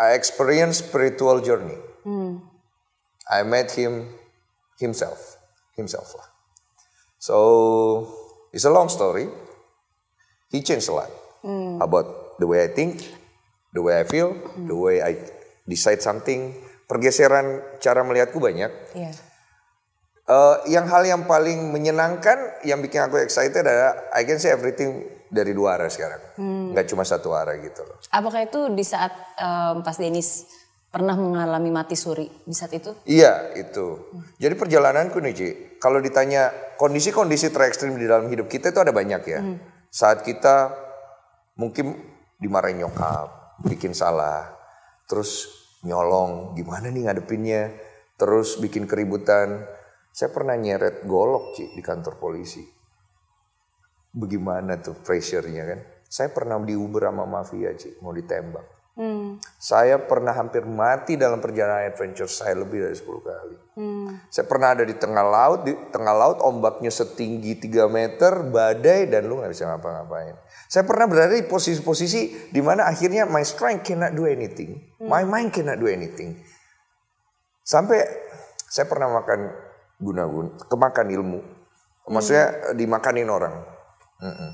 [0.00, 1.76] I experienced spiritual journey.
[3.28, 4.08] I met him
[4.80, 5.36] himself,
[5.76, 6.24] himself lah.
[7.20, 8.08] So
[8.56, 9.28] it's a long story.
[10.48, 11.12] He changed a lot
[11.84, 13.04] about the way I think,
[13.76, 15.28] the way I feel, the way I
[15.68, 16.56] decide something.
[16.88, 18.72] Pergeseran cara melihatku banyak.
[18.96, 19.12] Iya.
[20.28, 25.04] Eh, yang hal yang paling menyenangkan yang bikin aku excited adalah I can say everything
[25.28, 26.40] dari dua arah sekarang,
[26.72, 28.00] nggak cuma satu arah gitu loh.
[28.08, 30.48] Apakah itu di saat em, Pas Denis
[30.88, 32.96] pernah mengalami mati suri di saat itu?
[33.04, 34.08] Iya itu.
[34.40, 36.48] Jadi perjalananku nih Ci, kalau ditanya
[36.80, 39.40] kondisi-kondisi terekstrim di dalam hidup kita itu ada banyak ya.
[39.92, 40.72] Saat kita
[41.60, 41.92] mungkin
[42.40, 44.48] dimarahin nyokap, bikin salah,
[45.04, 45.50] terus
[45.84, 47.74] nyolong, gimana nih ngadepinnya,
[48.16, 49.66] terus bikin keributan.
[50.08, 52.77] Saya pernah nyeret golok Ci, di kantor polisi.
[54.12, 55.80] Bagaimana tuh pressure-nya kan?
[56.08, 58.78] Saya pernah di Uber sama mafia Ci, mau ditembak.
[59.62, 63.56] Saya pernah hampir mati dalam perjalanan adventure saya lebih dari 10 kali.
[64.26, 69.30] Saya pernah ada di tengah laut, di tengah laut ombaknya setinggi 3 meter, badai dan
[69.30, 70.34] lu nggak bisa ngapa-ngapain.
[70.66, 75.54] Saya pernah berada di posisi-posisi di mana akhirnya my strength cannot do anything, my mind
[75.54, 76.34] cannot do anything.
[77.62, 78.02] Sampai
[78.66, 79.46] saya pernah makan
[80.02, 81.40] guna-guna, kemakan ilmu.
[82.10, 83.77] Maksudnya dimakanin orang.
[84.18, 84.50] Mm-mm.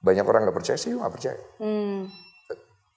[0.00, 1.38] Banyak orang nggak percaya, juga nggak percaya.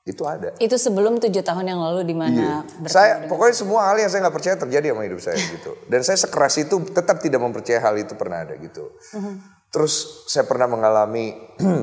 [0.03, 0.51] Itu ada.
[0.59, 2.89] Itu sebelum tujuh tahun yang lalu di mana Iya.
[2.91, 5.71] Saya dengan- pokoknya semua hal yang saya nggak percaya terjadi sama hidup saya gitu.
[5.87, 8.91] Dan saya sekeras itu tetap tidak mempercayai hal itu pernah ada gitu.
[9.71, 11.31] Terus saya pernah mengalami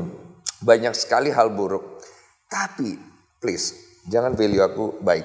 [0.69, 1.97] banyak sekali hal buruk.
[2.45, 2.93] Tapi
[3.41, 3.73] please
[4.05, 5.25] jangan value aku baik.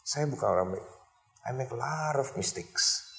[0.00, 0.86] Saya bukan orang baik.
[1.42, 3.09] I make a lot of mistakes.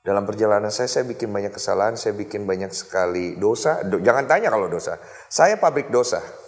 [0.00, 3.84] Dalam perjalanan saya, saya bikin banyak kesalahan, saya bikin banyak sekali dosa.
[3.84, 4.96] Do- jangan tanya kalau dosa.
[5.28, 6.24] Saya pabrik dosa.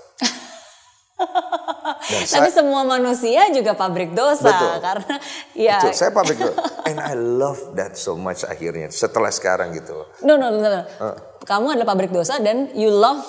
[2.02, 4.74] Dan Tapi semua manusia juga pabrik dosa Betul.
[4.82, 5.14] karena
[5.54, 6.58] ya Betul, saya pabrik dosa.
[6.88, 8.90] And I love that so much akhirnya.
[8.90, 9.94] Setelah sekarang gitu
[10.26, 10.82] no no no, no.
[11.46, 13.22] Kamu adalah pabrik dosa dan you love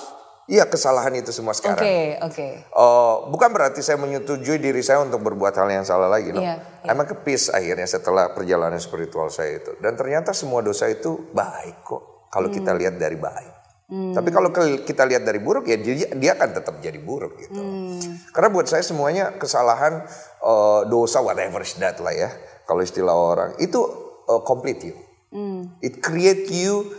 [0.44, 1.88] Iya kesalahan itu semua Oke, sekarang.
[2.20, 2.48] oke.
[2.76, 6.36] Oh, bukan berarti saya menyetujui diri saya untuk berbuat hal yang salah lagi.
[6.36, 6.44] No.
[6.44, 9.72] Iya, I'm a peace akhirnya setelah perjalanan spiritual saya itu.
[9.80, 12.28] Dan ternyata semua dosa itu baik kok.
[12.28, 12.56] Kalau Hmm.
[12.60, 13.54] kita lihat dari baik.
[13.94, 14.50] Tapi kalau
[14.82, 17.62] kita lihat dari buruk ya dia, dia akan tetap jadi buruk gitu.
[17.62, 18.02] Hmm.
[18.34, 20.02] Karena buat saya semuanya kesalahan,
[20.42, 22.34] eh, dosa, whatever is that lah ya.
[22.66, 23.54] Kalau istilah orang.
[23.62, 23.86] Itu
[24.26, 24.98] eh, complete you.
[25.30, 25.78] Hmm.
[25.80, 26.90] It create you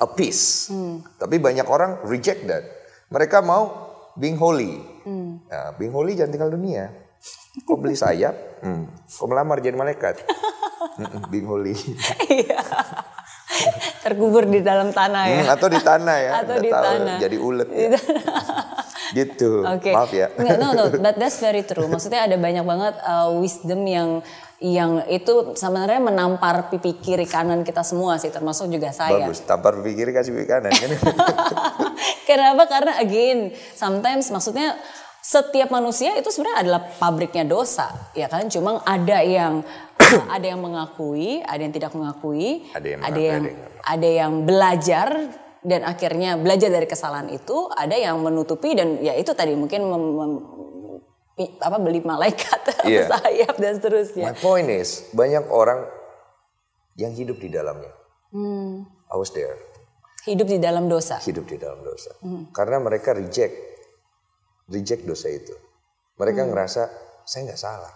[0.00, 0.72] a peace.
[1.20, 2.64] Tapi banyak orang reject that.
[3.12, 4.80] Mereka mau being holy.
[5.46, 6.90] Nah, being holy jangan tinggal dunia.
[7.68, 9.10] Kau beli sayap, hmm.
[9.10, 10.22] kau melamar jadi malaikat.
[11.32, 11.76] Being holy.
[14.00, 15.40] terkubur di dalam tanah ya.
[15.44, 16.32] Hmm, atau di tanah ya.
[16.40, 17.16] Atau di tahu, tanah.
[17.20, 17.68] Jadi ulet.
[17.68, 17.90] Ya.
[19.12, 19.50] gitu.
[19.76, 19.90] Oke.
[19.92, 20.32] Maaf ya.
[20.32, 21.86] Nggak, no, no, but that's very true.
[21.86, 24.24] Maksudnya ada banyak banget uh, wisdom yang
[24.60, 29.24] yang itu sebenarnya menampar pipi kiri kanan kita semua sih, termasuk juga saya.
[29.24, 29.40] Bagus.
[29.48, 30.90] Tampar pikir kasih pikir kanan kan.
[32.28, 32.68] Kenapa?
[32.68, 34.76] Karena again, sometimes maksudnya
[35.20, 38.52] setiap manusia itu sebenarnya adalah pabriknya dosa, ya kan?
[38.52, 39.64] Cuma ada yang
[40.36, 43.70] ada yang mengakui, ada yang tidak mengakui, Ada yang ada yang ada yang nggak.
[43.80, 45.08] ada yang belajar
[45.60, 50.40] dan akhirnya belajar dari kesalahan itu, ada yang menutupi dan ya itu tadi mungkin mem-
[51.58, 53.08] apa beli malaikat Iya.
[53.08, 54.24] sayap dan seterusnya.
[54.26, 55.84] My point is, banyak orang
[56.96, 57.92] yang hidup di dalamnya.
[58.30, 58.84] Hmm.
[59.08, 59.56] I was there.
[60.22, 61.16] Hidup di dalam dosa.
[61.20, 62.12] hidup di dalam dosa.
[62.20, 62.52] Hmm.
[62.52, 63.56] Karena mereka reject,
[64.68, 65.52] reject dosa itu.
[66.16, 66.50] Mereka Hmm.
[66.52, 66.82] ngerasa
[67.24, 67.94] saya nggak salah.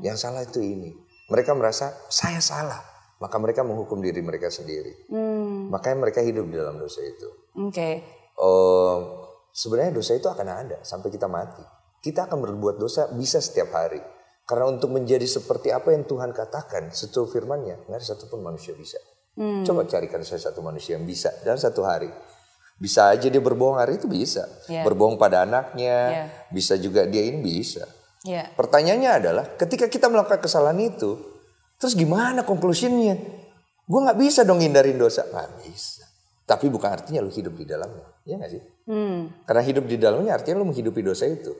[0.00, 0.90] Yang salah itu ini.
[1.28, 2.80] Mereka merasa saya salah,
[3.18, 5.06] maka mereka menghukum diri mereka sendiri.
[5.06, 5.68] Hmm.
[5.68, 7.28] Makanya mereka hidup di dalam dosa itu.
[7.60, 8.00] Oke.
[8.32, 9.00] Ehm,
[9.52, 11.60] sebenarnya dosa itu akan ada sampai kita mati.
[12.02, 14.02] Kita akan berbuat dosa bisa setiap hari.
[14.42, 18.98] Karena untuk menjadi seperti apa yang Tuhan katakan setelah firmannya, nggak ada satupun manusia bisa.
[19.38, 22.10] Coba carikan saya satu manusia yang bisa dalam satu hari.
[22.76, 24.44] Bisa aja dia berbohong hari itu bisa.
[24.66, 24.82] Iya.
[24.82, 26.24] Berbohong pada anaknya, Iya.
[26.50, 27.86] bisa juga dia ini bisa.
[28.26, 28.50] Ya.
[28.58, 31.16] Pertanyaannya adalah ketika kita melakukan kesalahan itu,
[31.78, 33.14] terus gimana conclusionnya?
[33.86, 35.22] Gue nggak bisa dong hindarin dosa.
[35.30, 36.04] Nggak bisa.
[36.42, 38.04] Tapi bukan artinya lu hidup di dalamnya.
[38.26, 38.62] Iya nggak sih?
[39.46, 41.54] Karena hidup di dalamnya artinya lu menghidupi dosa itu.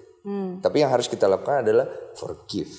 [0.62, 2.70] Tapi yang harus kita lakukan adalah forgive.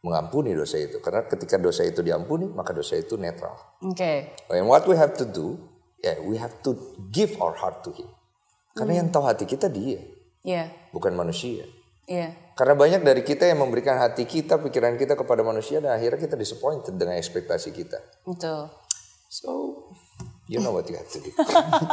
[0.00, 1.00] Mengampuni dosa itu.
[1.04, 3.52] Karena ketika dosa itu diampuni, maka dosa itu netral.
[3.84, 4.32] Oke.
[4.48, 5.60] And what we have to do,
[6.00, 6.76] yeah, we have to
[7.12, 8.08] give our heart to him.
[8.72, 10.00] Karena yang tahu hati kita dia,
[10.40, 10.72] Iya.
[10.94, 11.68] bukan manusia.
[12.08, 12.32] Iya.
[12.56, 16.36] Karena banyak dari kita yang memberikan hati kita, pikiran kita kepada manusia dan akhirnya kita
[16.36, 18.00] disappointed dengan ekspektasi kita.
[18.24, 18.72] Betul.
[19.30, 19.50] So,
[20.50, 21.30] you know what you have to do.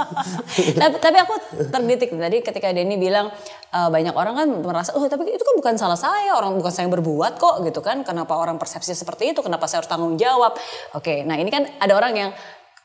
[0.81, 1.33] tapi, tapi aku
[1.69, 2.09] terditik.
[2.09, 3.29] Tadi ketika Denny bilang
[3.69, 6.33] eh, banyak orang kan merasa oh tapi itu kan bukan salah saya.
[6.33, 8.01] Orang bukan saya yang berbuat kok gitu kan.
[8.01, 9.45] Kenapa orang persepsi seperti itu?
[9.45, 10.57] Kenapa saya harus tanggung jawab?
[10.97, 12.29] Oke nah ini kan ada orang yang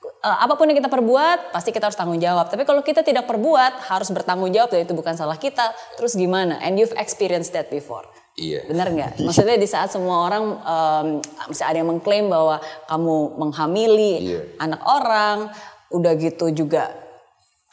[0.04, 2.52] eh, apa pun yang kita perbuat pasti kita harus tanggung jawab.
[2.52, 5.72] Tapi kalau kita tidak perbuat harus bertanggung jawab dan itu bukan salah kita.
[5.96, 6.60] Terus gimana?
[6.60, 8.64] And you've experienced that before Iya.
[8.64, 9.12] Benar nggak?
[9.28, 11.06] Maksudnya di saat semua orang, um,
[11.52, 12.56] misalnya ada yang mengklaim bahwa
[12.88, 14.40] kamu menghamili Iya.
[14.56, 15.52] anak orang,
[15.92, 16.88] udah gitu juga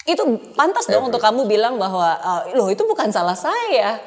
[0.03, 0.19] itu
[0.57, 4.01] pantas dong untuk kamu bilang bahwa "Eh, loh itu bukan salah saya,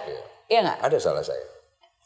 [0.51, 0.79] iya nggak?
[0.83, 1.47] Ada salah saya.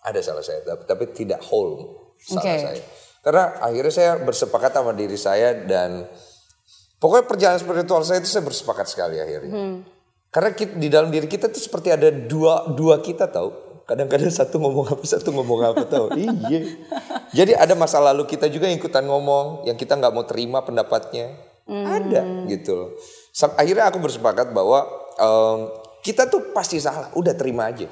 [0.06, 2.54] Ada salah saya, tapi, tapi tidak whole salah Oke.
[2.62, 2.82] saya.
[3.24, 6.06] Karena akhirnya saya bersepakat sama diri saya dan
[7.02, 9.82] pokoknya perjalanan spiritual saya itu saya bersepakat sekali akhirnya.
[10.30, 13.65] Karena kita, di dalam diri kita tuh seperti ada dua dua kita tahu.
[13.87, 16.18] Kadang-kadang satu ngomong apa, satu ngomong apa tahu.
[16.18, 16.61] iya.
[17.31, 21.38] Jadi ada masa lalu kita juga yang ikutan ngomong, yang kita nggak mau terima pendapatnya.
[21.66, 22.90] Ada gitu loh.
[23.59, 24.87] Akhirnya aku bersepakat bahwa
[25.18, 25.59] em,
[26.03, 27.11] kita tuh pasti salah.
[27.14, 27.87] Udah terima aja.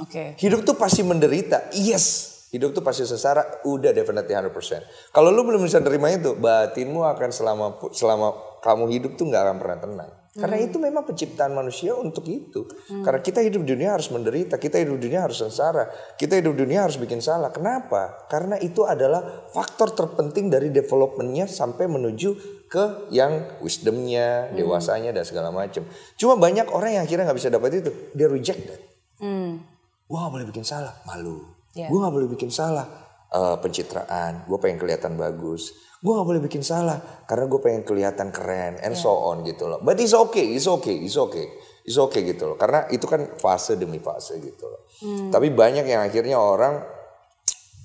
[0.00, 0.36] Oke.
[0.36, 1.72] Hidup tuh pasti menderita.
[1.72, 2.32] Yes.
[2.52, 3.64] Hidup tuh pasti sengsara.
[3.64, 5.12] Udah definitely 100%.
[5.12, 9.56] Kalau lu belum bisa nerima itu, batinmu akan selama selama kamu hidup tuh nggak akan
[9.60, 10.10] pernah tenang.
[10.34, 12.66] Karena itu memang penciptaan manusia untuk itu.
[13.06, 15.86] Karena kita hidup di dunia harus menderita, kita hidup di dunia harus sengsara,
[16.18, 17.54] kita hidup di dunia harus bikin salah.
[17.54, 18.26] Kenapa?
[18.26, 22.34] Karena itu adalah faktor terpenting dari developmentnya sampai menuju
[22.66, 25.86] ke yang wisdomnya, dewasanya dan segala macam.
[26.18, 28.82] Cuma banyak orang yang akhirnya nggak bisa dapat itu, dia reject that.
[29.22, 29.62] Hmm.
[30.04, 31.46] Gue gak boleh bikin salah, malu.
[31.78, 31.88] Iya.
[31.88, 32.84] Gue gak boleh bikin salah,
[33.30, 34.44] eh, pencitraan.
[34.50, 35.93] Gue pengen kelihatan bagus.
[36.04, 39.80] Gue gak boleh bikin salah karena gue pengen kelihatan keren and so on gitu loh.
[39.80, 41.48] But it's okay, it's okay, it's okay.
[41.80, 42.56] It's okay gitu loh.
[42.56, 44.84] Karena itu kan fase demi fase gitu loh.
[45.32, 46.84] Tapi banyak yang akhirnya orang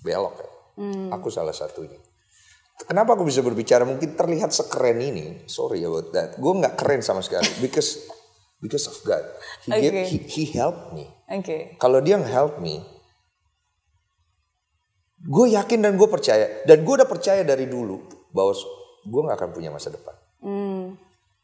[0.03, 0.49] belok ya.
[1.11, 1.95] Aku salah satunya.
[2.79, 5.43] Kenapa aku bisa berbicara mungkin terlihat sekeren ini?
[5.47, 6.39] Sorry about that.
[6.39, 8.07] Gue nggak keren sama sekali because
[8.59, 9.23] because of God.
[9.63, 10.05] He, gave- Okay.
[10.07, 11.07] he, he helped me.
[11.27, 11.75] Oke.
[11.75, 12.79] Kalau dia help me,
[15.19, 16.63] gue yakin dan gue percaya.
[16.63, 17.99] Dan gue udah percaya dari dulu
[18.31, 18.53] bahwa
[19.03, 20.15] gue gak akan punya masa depan.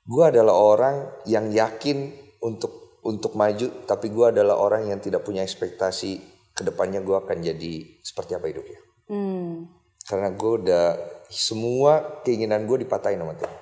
[0.06, 2.14] Gue adalah orang yang yakin
[2.46, 6.22] untuk untuk maju, tapi gue adalah orang yang tidak punya ekspektasi
[6.56, 8.80] ke depannya gue akan jadi seperti apa hidupnya.
[9.12, 9.70] Hmm.
[10.06, 10.86] Karena gue udah
[11.30, 13.58] semua keinginan gue dipatahin sama Tuhan.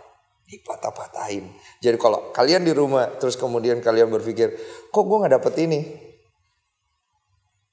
[0.47, 1.45] Dipatah-patahin.
[1.79, 4.55] Jadi kalau kalian di rumah terus kemudian kalian berpikir,
[4.91, 5.79] kok gue nggak dapet ini?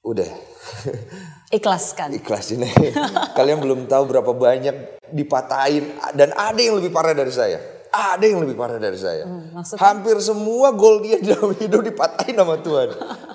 [0.01, 0.27] Udah,
[1.51, 2.15] Ikhlaskan.
[2.15, 2.63] ikhlasin
[3.37, 7.59] kalian belum tahu berapa banyak dipatahin dan ada yang lebih parah dari saya.
[7.91, 9.27] Ada yang lebih parah dari saya.
[9.27, 9.83] maksudnya?
[9.83, 12.87] Hampir semua gol dia dalam hidup dipatahin sama Tuhan.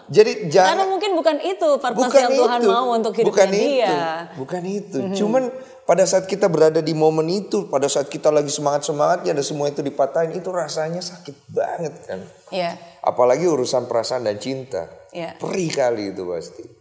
[0.09, 3.85] Jadi jangan Karena mungkin bukan itu purpose yang Tuhan mau untuk hidupnya bukan dia.
[3.85, 3.97] Itu,
[4.41, 4.99] bukan itu.
[5.13, 5.43] Cuman
[5.85, 9.85] pada saat kita berada di momen itu, pada saat kita lagi semangat-semangatnya dan semua itu
[9.85, 12.21] dipatahin, itu rasanya sakit banget kan.
[12.49, 12.81] Iya.
[13.05, 14.89] Apalagi urusan perasaan dan cinta.
[15.13, 15.37] Iya.
[15.37, 16.76] Perih kali itu pasti.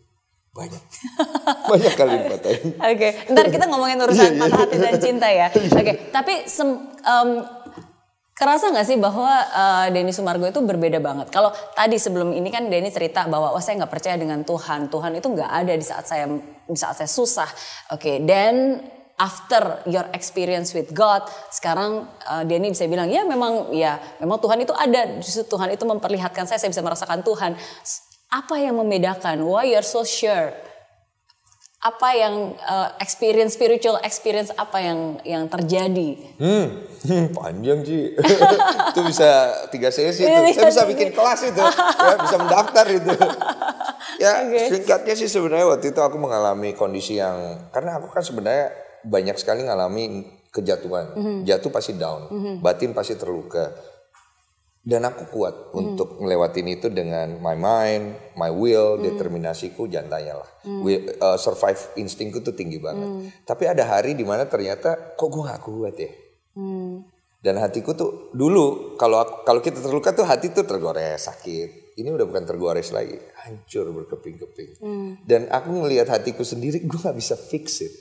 [0.56, 0.84] Banyak.
[1.72, 2.68] Banyak kali dipatahin.
[2.80, 5.52] Oke, ntar kita ngomongin urusan patah hati dan cinta ya.
[5.80, 7.30] Oke, tapi sem- em,
[8.32, 11.28] kerasa nggak sih bahwa eh, Denny Sumargo itu berbeda banget?
[11.28, 15.12] Kalau tadi sebelum ini kan Denny cerita bahwa wah saya nggak percaya dengan Tuhan, Tuhan
[15.20, 16.24] itu nggak ada di saat saya
[16.64, 17.52] di saat saya susah.
[17.92, 18.80] Oke, dan
[19.20, 24.64] after your experience with God, sekarang eh, Denny bisa bilang ya memang ya memang Tuhan
[24.64, 27.60] itu ada, justru Tuhan itu memperlihatkan saya, saya bisa merasakan Tuhan.
[28.32, 29.46] Apa yang membedakan?
[29.46, 30.66] Why you're so sure?
[31.86, 38.18] apa yang uh, experience spiritual experience apa yang yang terjadi Hmm, hmm, panjang sih.
[38.90, 40.34] itu bisa tiga sesi itu.
[40.34, 41.62] Iya, Saya bisa bikin kelas itu.
[41.62, 43.14] ya, bisa mendaftar itu.
[44.26, 44.62] ya, Oke.
[44.74, 48.74] singkatnya sih sebenarnya waktu itu aku mengalami kondisi yang karena aku kan sebenarnya
[49.06, 51.14] banyak sekali ngalami kejatuhan.
[51.14, 51.38] Mhm.
[51.46, 52.34] Jatuh pasti down,
[52.66, 53.70] batin pasti terluka.
[54.86, 55.74] Dan aku kuat Mhm.
[55.74, 60.50] untuk ngelewatin itu dengan my mind, my will, determinasiku jangan tanya lah.
[60.62, 63.34] Will- uh, survive instingku tuh tinggi banget.
[63.50, 66.12] Tapi ada hari di mana ternyata kok gue gak kuat ya.
[67.42, 71.98] Dan hatiku tuh dulu kalau kalau kita terluka tuh hati tuh tergores sakit.
[71.98, 74.82] Ini udah bukan tergores lagi, hancur berkeping-keping.
[75.24, 77.94] Dan aku ngelihat hatiku sendiri, gue nggak bisa fix it.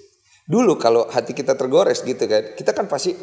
[0.44, 3.14] Dulu kalau hati kita tergores gitu kan, kita kan pasti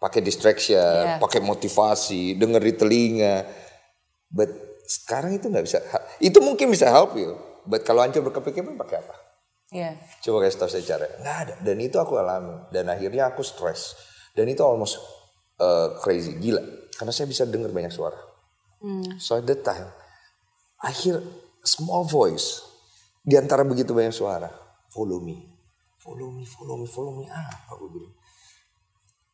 [0.00, 1.20] pakai distraction, Iya.
[1.20, 3.36] pakai motivasi, denger di telinga.
[4.32, 4.48] But
[4.88, 5.78] sekarang itu nggak bisa.
[6.18, 7.36] Itu mungkin bisa help you.
[7.68, 9.14] But kalau hancur berkeping-keping pakai apa?
[9.70, 9.94] ya
[10.26, 11.06] Coba kasih tahu saya cara.
[11.22, 11.54] Nggak ada.
[11.62, 12.66] Dan itu aku alami.
[12.74, 13.94] Dan akhirnya aku stres.
[14.34, 14.98] Dan itu almost
[15.62, 16.64] uh, crazy, gila.
[16.96, 18.18] Karena saya bisa dengar banyak suara.
[19.20, 19.92] So at that time,
[20.80, 21.20] I hear
[21.60, 22.64] small voice.
[23.20, 24.48] Di antara begitu banyak suara.
[24.88, 25.36] Follow me.
[26.00, 27.28] Follow me, follow me, follow me.
[27.28, 28.14] Apa gue bilang.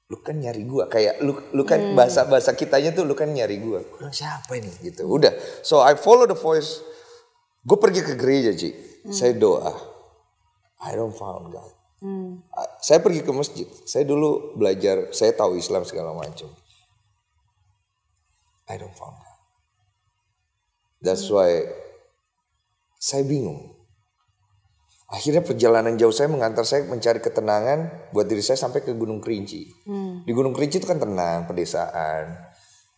[0.07, 0.87] Lu kan nyari gua.
[0.87, 3.83] Kayak lu, lu kan bahasa-bahasa kitanya tuh lu kan nyari gua.
[3.83, 4.71] Bilang siapa ini?
[4.79, 5.03] Gitu.
[5.03, 5.35] Udah.
[5.67, 6.83] So I follow the voice.
[7.67, 8.71] Gue pergi ke gereja, Ci.
[9.11, 9.75] Saya doa.
[10.87, 11.75] I don't found God.
[12.55, 13.67] Ah, Saya pergi ke masjid.
[13.83, 16.47] Saya dulu belajar, saya tahu Islam segala macam.
[18.71, 19.41] I don't found God.
[21.03, 21.67] That's why
[22.99, 23.76] saya bingung.
[25.07, 29.63] Akhirnya perjalanan jauh saya mengantar saya mencari ketenangan buat diri saya sampai ke Gunung Kerinci.
[30.27, 32.35] Di Gunung Kerinci itu kan tenang, pedesaan.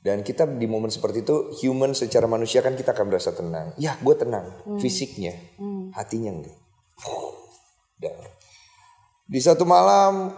[0.00, 3.76] Dan kita di momen seperti itu, human secara manusia kan kita akan berasa tenang.
[3.76, 5.36] Ya, gue tenang, fisiknya,
[5.92, 6.56] hatinya enggak.
[8.00, 8.16] Dan
[9.28, 10.32] di satu malam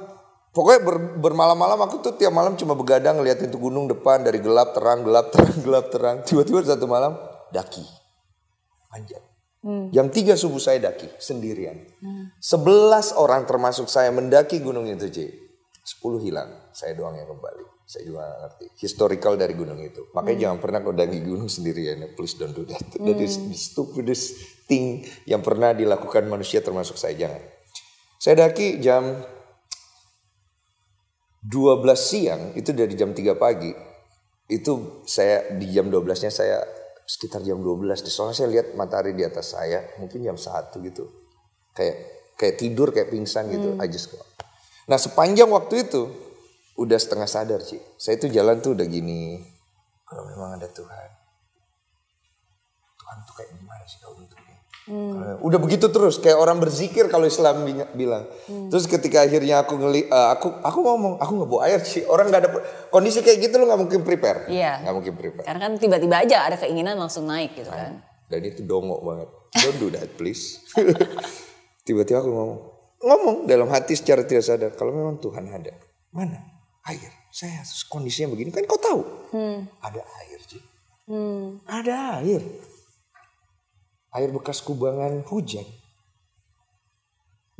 [0.50, 4.74] Pokoknya ber, bermalam-malam aku tuh tiap malam cuma begadang ngeliatin tuh gunung depan dari gelap
[4.74, 6.16] terang, gelap terang, gelap terang.
[6.26, 7.14] Tiba-tiba satu malam
[7.54, 7.87] daki.
[8.90, 9.30] Panjat.
[9.92, 11.77] Jam 3 subuh saya daki sendirian.
[12.40, 15.18] 11 orang termasuk saya mendaki gunung itu, C.
[15.85, 16.49] 10 hilang.
[16.73, 17.85] Saya doang yang kembali.
[17.85, 18.66] Saya juga gak ngerti.
[18.79, 20.07] Historical dari gunung itu.
[20.14, 21.99] Makanya jangan pernah kau daki gunung sendirian.
[21.99, 22.09] ya.
[22.14, 22.87] Please don't do that.
[22.96, 24.38] That is the stupidest
[24.70, 27.18] thing yang pernah dilakukan manusia termasuk saya.
[27.18, 27.42] Jangan.
[28.23, 29.27] Saya daki jam
[31.42, 33.73] 12 siang itu dari jam 3 pagi
[34.51, 36.61] itu saya di jam 12 nya saya
[37.11, 38.12] sekitar jam 12 deh.
[38.12, 41.11] soalnya saya lihat matahari di atas saya mungkin jam 1 gitu.
[41.75, 41.96] Kayak
[42.38, 43.75] kayak tidur kayak pingsan gitu.
[43.83, 44.23] I just go.
[44.87, 46.11] nah sepanjang waktu itu
[46.79, 49.38] udah setengah sadar sih saya itu jalan tuh udah gini
[50.11, 51.11] kalau memang ada Tuhan.
[52.99, 54.18] Tuhan tuh kayak gimana sih kau
[54.90, 58.26] bentuknya Kalau- udah begitu terus kayak orang berzikir kalau Islam bi- bilang.
[58.46, 62.03] Terus ketika akhirnya aku ngeli eh, aku aku ngomong aku nggak bawa air sih.
[62.05, 62.50] Orang nggak ada
[62.88, 64.50] kondisi kayak gitu lo nggak mungkin prepare.
[64.50, 64.83] Iya.
[64.83, 65.46] nggak mungkin prepare.
[65.46, 68.03] Karena kan tiba-tiba aja ada keinginan langsung naik gitu kan.
[68.26, 69.29] dan itu dongok banget.
[69.59, 70.62] Don't do that please.
[71.87, 72.61] Tiba-tiba aku ngomong
[73.00, 75.72] ngomong dalam hati secara tidak sadar kalau memang Tuhan ada
[76.11, 76.38] mana
[76.85, 77.11] air?
[77.31, 79.00] Saya kondisinya begini kan kau tahu?
[79.83, 80.62] Ada air sih
[81.66, 82.38] ada air
[84.14, 85.66] air bekas kubangan hujan.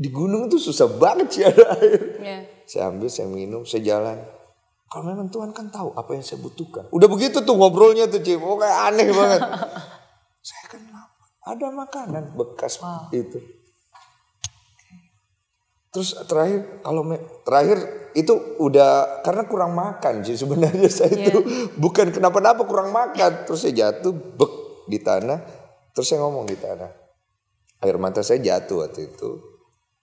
[0.01, 2.01] Di gunung itu susah banget sih ada air.
[2.21, 2.39] Iya.
[2.65, 4.17] saya ambil saya minum saya jalan.
[4.91, 6.89] Kalau memang Tuhan kan tahu apa yang saya butuhkan.
[6.91, 9.41] Udah begitu tuh ngobrolnya tuh Cip oh kayak aneh banget.
[10.41, 10.83] Saya kan
[11.47, 12.81] ada makanan bekas
[13.13, 13.39] itu.
[15.91, 17.03] Terus terakhir kalau
[17.43, 17.79] terakhir
[18.15, 21.39] itu udah karena kurang makan sih sebenarnya saya itu
[21.77, 23.47] bukan kenapa-napa kurang makan.
[23.47, 24.53] Terus saya jatuh bek
[24.91, 25.60] di tanah
[26.01, 26.89] terus saya ngomong di tanah.
[27.85, 29.37] Air mata saya jatuh waktu itu.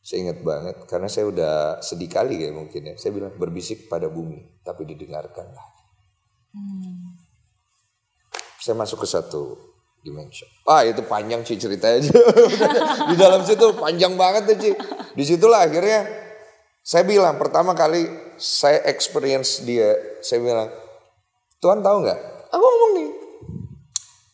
[0.05, 2.95] Saya ingat banget karena saya udah sedih kali ya mungkin ya.
[3.01, 5.77] Saya bilang berbisik pada bumi tapi didengarkan lagi
[8.67, 9.55] saya masuk ke satu
[10.03, 10.47] dimension.
[10.67, 12.03] Ah itu panjang sih ceritanya
[13.11, 14.71] di dalam situ panjang banget tuh Ci.
[15.15, 16.03] Di situlah akhirnya
[16.83, 20.67] saya bilang pertama kali saya experience dia, saya bilang
[21.63, 22.19] Tuhan tahu nggak?
[22.53, 23.09] Aku ngomong nih,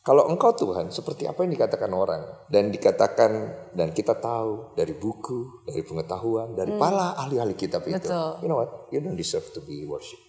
[0.03, 3.31] kalau engkau Tuhan seperti apa yang dikatakan orang dan dikatakan
[3.71, 7.95] dan kita tahu dari buku, dari pengetahuan, dari para ahli-ahli kitab itu.
[8.03, 8.43] Betul.
[8.43, 8.91] You know what?
[8.91, 10.19] You don't deserve to be worship.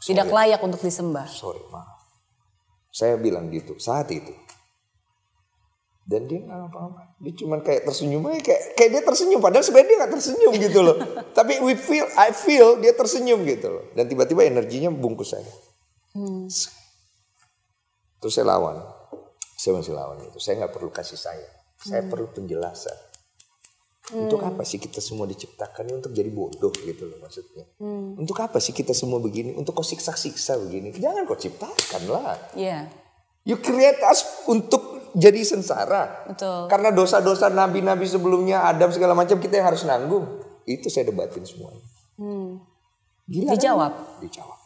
[0.00, 1.28] Tidak layak untuk disembah.
[1.28, 2.00] Sorry, maaf.
[2.88, 4.32] Saya bilang gitu saat itu.
[6.08, 7.20] Dan dia nggak apa-apa.
[7.20, 9.40] Dia cuma kayak tersenyum aja, kayak, kayak dia tersenyum.
[9.44, 10.96] Padahal sebenarnya dia nggak tersenyum gitu loh.
[11.36, 13.84] Tapi we feel, I feel dia tersenyum gitu loh.
[13.92, 15.52] Dan tiba-tiba energinya bungkus saya.
[18.20, 18.76] Terus saya lawan.
[19.56, 20.38] Saya masih lawan itu.
[20.40, 21.48] Saya nggak perlu kasih saya.
[21.80, 23.08] Saya perlu penjelasan.
[24.10, 27.64] Untuk apa sih kita semua diciptakan ini untuk jadi bodoh gitu loh maksudnya.
[28.18, 29.54] Untuk apa sih kita semua begini?
[29.54, 30.90] Untuk kau siksa-siksa begini.
[30.92, 32.36] Jangan kau ciptakan lah.
[32.58, 32.90] Iya.
[33.46, 36.26] You create us untuk jadi sengsara.
[36.28, 36.68] Betul.
[36.68, 40.42] Karena dosa-dosa nabi-nabi sebelumnya, Adam segala macam kita yang harus nanggung.
[40.66, 41.86] Itu saya debatin semuanya.
[43.30, 43.92] Gila kan?
[44.20, 44.59] Dijawab.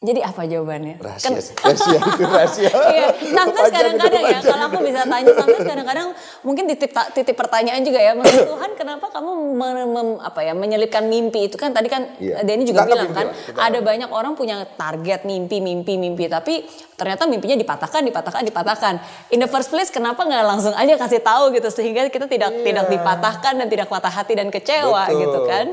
[0.00, 0.96] Jadi apa jawabannya?
[0.96, 2.70] Rahasia, Kan- rahasia itu rahasia.
[2.72, 6.08] Iya, itu, kadang-kadang ya, kalau aku bisa tanya, sometimes kadang-kadang
[6.40, 11.04] mungkin titip titip pertanyaan juga ya, Maksud Tuhan kenapa kamu men- mem- apa ya menyelipkan
[11.04, 12.40] mimpi itu kan tadi kan Iya.
[12.40, 16.00] Denny juga Kita anggap bilang mimpi kan, lah, ada banyak orang punya target mimpi, mimpi,
[16.00, 16.64] mimpi, tapi
[16.96, 18.94] ternyata mimpinya dipatahkan, dipatahkan, dipatahkan.
[19.36, 22.88] In the first place, kenapa nggak langsung aja kasih tahu gitu sehingga kita tidak tidak
[22.88, 25.20] dipatahkan dan tidak patah hati dan kecewa Betul.
[25.28, 25.66] gitu kan?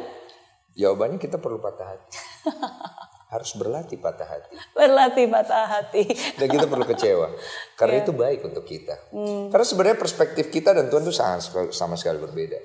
[0.75, 2.11] Jawabannya kita perlu patah hati.
[3.27, 4.55] harus berlatih patah hati.
[4.71, 6.03] Berlatih patah hati.
[6.39, 7.27] Dan kita perlu kecewa.
[7.75, 9.11] Karena itu baik untuk kita.
[9.51, 11.43] Karena sebenarnya perspektif kita dan Tuhan itu sangat
[11.75, 12.55] sama sekali berbeda.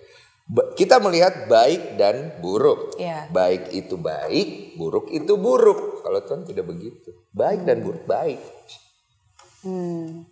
[0.46, 2.94] Ba- Kita melihat baik dan buruk.
[2.94, 3.26] Iya.
[3.30, 6.02] Baik itu baik, buruk itu buruk.
[6.06, 7.10] Kalau Tuhan tidak begitu.
[7.34, 8.38] Baik dan buruk baik.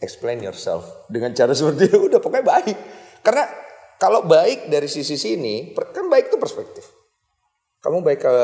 [0.03, 2.77] Explain yourself dengan cara seperti itu udah pokoknya baik.
[3.23, 3.47] Karena
[3.99, 6.87] kalau baik dari sisi sini, kan baik itu perspektif.
[7.79, 8.35] Kamu baik ke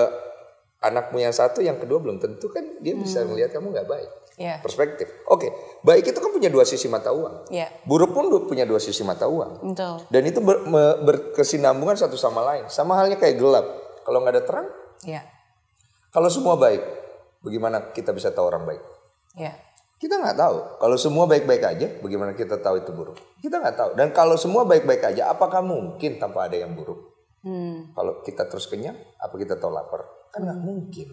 [0.86, 4.10] anakmu yang satu, yang kedua belum tentu kan dia bisa melihat kamu nggak baik.
[4.36, 4.60] Iya.
[4.60, 5.08] Perspektif.
[5.32, 5.48] Oke,
[5.80, 7.48] baik itu kan punya dua sisi mata uang.
[7.48, 7.72] Iya.
[7.88, 9.72] Buruk pun punya dua sisi mata uang.
[9.72, 10.04] Betul.
[10.12, 12.68] Dan itu ber- me- berkesinambungan satu sama lain.
[12.68, 13.64] Sama halnya kayak gelap.
[14.04, 14.66] Kalau nggak ada terang,
[15.02, 15.24] Iya.
[16.12, 16.84] kalau semua baik,
[17.40, 18.82] bagaimana kita bisa tahu orang baik?
[19.40, 19.56] Iya.
[19.96, 20.56] Kita nggak tahu.
[20.84, 23.16] Kalau semua baik-baik aja, bagaimana kita tahu itu buruk?
[23.40, 23.90] Kita nggak tahu.
[23.96, 27.15] Dan kalau semua baik-baik aja, apakah mungkin tanpa ada yang buruk?
[27.94, 30.02] Kalau kita terus kenyang, apa kita tahu lapar?
[30.34, 31.08] Kan nggak mungkin.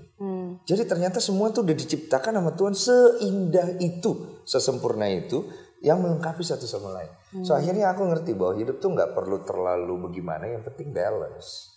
[0.66, 5.46] Jadi ternyata semua tuh udah diciptakan sama Tuhan seindah itu, sesempurna itu,
[5.86, 7.12] yang melengkapi satu sama lain.
[7.46, 11.70] So akhirnya aku ngerti bahwa hidup tuh nggak perlu terlalu bagaimana, yang penting balance.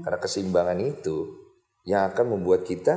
[0.00, 1.16] Karena keseimbangan itu
[1.84, 2.96] yang akan membuat kita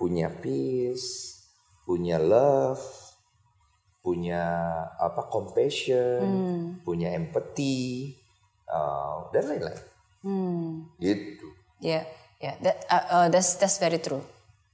[0.00, 1.36] punya peace,
[1.84, 2.80] punya love,
[4.00, 4.48] punya
[4.96, 6.24] apa compassion,
[6.80, 8.16] punya empathy,
[8.64, 9.89] uh, dan lain-lain.
[11.00, 11.46] Gitu.
[11.80, 12.04] Ya,
[12.40, 14.20] ya, that, uh, uh, that's that's very true.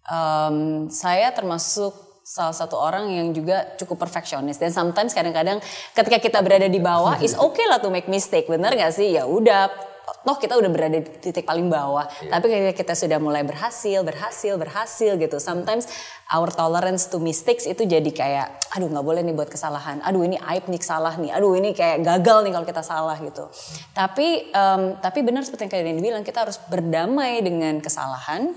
[0.06, 1.94] Um, saya termasuk
[2.26, 5.62] salah satu orang yang juga cukup perfeksionis dan sometimes kadang-kadang
[5.94, 9.14] ketika kita berada di bawah is okay lah to make mistake, bener gak sih?
[9.14, 9.70] Ya udah,
[10.06, 12.06] toh kita udah berada di titik paling bawah.
[12.06, 15.90] Tapi ketika kita sudah mulai berhasil, berhasil, berhasil gitu, sometimes
[16.30, 20.38] our tolerance to mistakes itu jadi kayak, aduh nggak boleh nih buat kesalahan, aduh ini
[20.38, 23.50] aib nih salah nih, aduh ini kayak gagal nih kalau kita salah gitu.
[23.94, 28.54] Tapi um, tapi benar seperti yang kalian bilang, kita harus berdamai dengan kesalahan.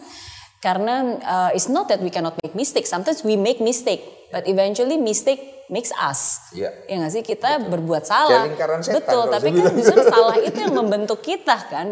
[0.60, 2.92] Karena uh, it's not that we cannot make mistakes.
[2.92, 6.52] Sometimes we make mistake, but eventually mistake makes us.
[6.52, 6.74] Iya.
[6.90, 8.50] Ya nggak sih kita berbuat salah.
[8.82, 11.88] Setan Betul, tapi kan justru salah itu yang membentuk kita kan.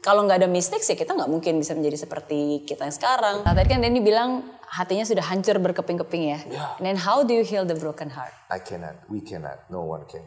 [0.00, 3.36] Kalau nggak ada mistakes ya kita nggak mungkin bisa menjadi seperti kita yang sekarang.
[3.42, 6.38] Nah, tadi kan Denny bilang hatinya sudah hancur berkeping-keping ya.
[6.78, 8.32] And then how do you heal the broken heart?
[8.48, 10.24] I cannot, we cannot, no one can.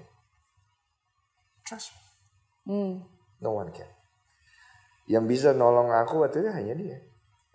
[1.64, 1.96] Trust
[2.68, 3.08] me.
[3.40, 3.88] No one can.
[5.08, 6.98] Yang bisa nolong aku waktu itu hanya dia.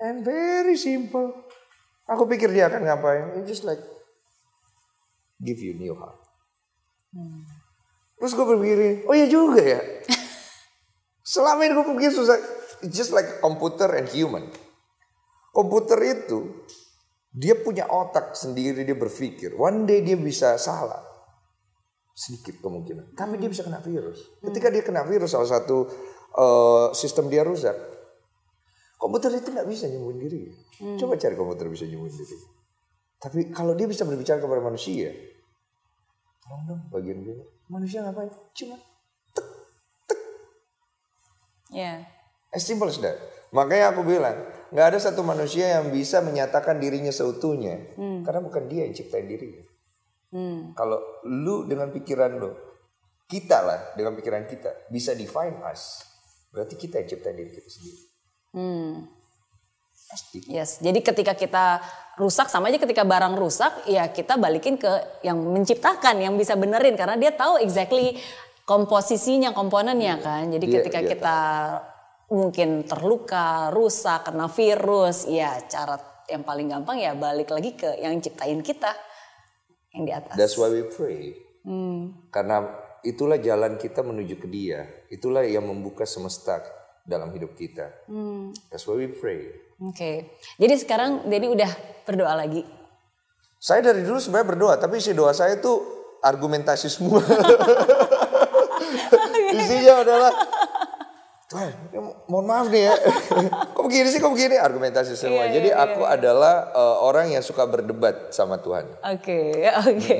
[0.01, 1.33] And very simple.
[2.09, 3.25] Aku pikir dia akan ngapain.
[3.37, 3.81] He just like
[5.43, 6.19] give you new heart.
[8.19, 9.81] Terus gue berpikir, oh iya juga ya.
[11.33, 12.37] Selama ini gue pikir susah.
[12.83, 14.51] It's just like computer and human.
[15.55, 16.67] Komputer itu
[17.35, 19.55] dia punya otak sendiri dia berpikir.
[19.55, 21.03] One day dia bisa salah.
[22.15, 23.15] Sedikit kemungkinan.
[23.15, 24.19] Tapi dia bisa kena virus.
[24.43, 25.87] Ketika dia kena virus salah satu
[26.35, 27.75] eh, sistem dia rusak.
[28.99, 30.43] Komputer itu nggak bisa nyembuhin diri.
[30.99, 32.58] Coba cari komputer bisa nyembuhin diri.
[33.19, 35.11] Tapi kalau dia bisa berbicara kepada manusia,
[36.43, 37.35] tolong dong bagian gue.
[37.67, 38.31] Manusia ngapain?
[38.55, 38.79] Cuma
[41.69, 42.01] Ya.
[42.49, 43.19] As simple as that.
[43.53, 44.33] Makanya aku bilang,
[44.73, 49.65] nggak ada satu manusia yang bisa menyatakan dirinya seutuhnya, karena bukan dia yang ciptain dirinya.
[50.77, 52.53] Kalau lu dengan pikiran lu,
[53.29, 56.05] kita lah dengan pikiran kita bisa define us,
[56.53, 58.01] berarti kita yang ciptain diri kita sendiri.
[60.09, 60.41] Pasti.
[60.49, 61.85] Yes, jadi ketika kita
[62.17, 64.89] rusak sama aja ketika barang rusak, ya kita balikin ke
[65.21, 68.17] yang menciptakan, yang bisa benerin karena dia tahu exactly
[68.65, 70.49] komposisinya, komponennya kan.
[70.49, 71.39] Jadi Dia- ketika dia kita
[72.33, 75.97] mungkin terluka, rusak, kena virus, ya cara
[76.29, 78.93] yang paling gampang ya balik lagi ke yang ciptain kita
[79.97, 80.37] yang di atas.
[80.37, 81.37] That's why we pray.
[82.33, 82.65] Karena
[83.05, 84.85] itulah jalan kita menuju ke Dia.
[85.09, 86.61] Itulah yang membuka semesta
[87.09, 88.05] dalam hidup kita.
[88.69, 89.49] That's why we pray.
[89.81, 91.73] Oke, jadi sekarang Dedi udah
[92.05, 92.69] berdoa lagi.
[93.59, 95.73] Saya dari dulu sebenarnya berdoa, tapi isi doa saya itu
[96.21, 97.25] argumentasi semua.
[99.59, 100.31] Isinya adalah
[101.49, 101.97] Tuhan, ini
[102.29, 102.95] mohon maaf nih ya.
[103.75, 104.61] kok begini sih, kok begini?
[104.61, 105.49] Argumentasi semua.
[105.49, 108.85] Iya, Jadi iya, aku adalah eh, orang yang suka berdebat sama Tuhan.
[109.01, 110.19] Oke, oke.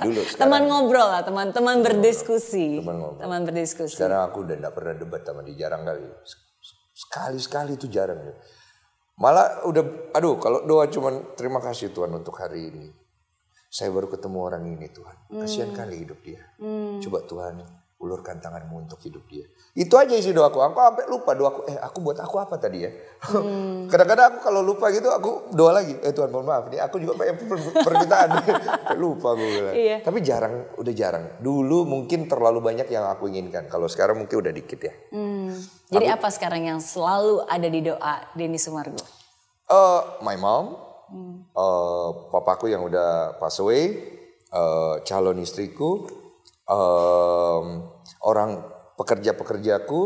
[0.00, 2.80] Dulu, sekarang- Teman ngobrol lah, teman-teman berdiskusi.
[2.80, 3.20] Teman ngobrol.
[3.20, 4.00] Teman berdiskusi.
[4.00, 6.08] Sekarang aku udah gak pernah debat sama dia, jarang kali.
[6.96, 8.16] Sekali-sekali itu jarang.
[8.24, 8.32] ya.
[9.20, 9.84] Malah udah,
[10.16, 12.88] aduh kalau doa cuman terima kasih Tuhan untuk hari ini.
[13.68, 15.36] Saya baru ketemu orang ini Tuhan.
[15.36, 16.40] Kasihan kali hidup dia.
[17.04, 17.60] Coba Tuhan
[18.02, 19.46] ulurkan tanganmu untuk hidup dia.
[19.72, 20.58] Itu aja isi doaku.
[20.58, 21.70] Aku sampai lupa doaku.
[21.70, 22.90] Eh aku buat aku apa tadi ya?
[23.90, 25.94] Kadang-kadang aku kalau lupa gitu aku doa lagi.
[26.02, 26.82] Eh Tuhan mohon maaf nih.
[26.82, 28.28] Aku juga pengen per- permintaan.
[29.02, 29.74] lupa gue bilang.
[29.78, 29.96] Iya.
[30.02, 31.24] Tapi jarang, udah jarang.
[31.38, 33.70] Dulu mungkin terlalu banyak yang aku inginkan.
[33.70, 34.94] Kalau sekarang mungkin udah dikit ya.
[35.88, 38.98] Jadi apa sekarang yang selalu ada di doa Denny Sumargo?
[39.70, 40.74] Eh, my mom,
[41.54, 43.94] eh, papaku yang udah pass away,
[44.50, 46.04] eh, calon istriku,
[46.68, 47.66] em,
[48.22, 48.62] orang
[48.96, 50.02] pekerja-pekerjaku,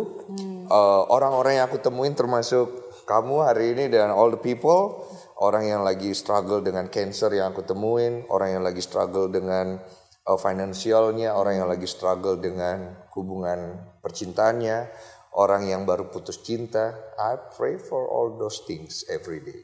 [0.66, 2.72] eh, orang-orang yang aku temuin termasuk
[3.06, 5.06] kamu hari ini dan all the people,
[5.38, 9.78] orang yang lagi struggle dengan cancer yang aku temuin, orang yang lagi struggle dengan
[10.26, 14.90] eh, finansialnya, orang yang lagi struggle dengan hubungan percintaannya,
[15.36, 16.96] orang yang baru putus cinta.
[17.20, 19.60] I pray for all those things every day.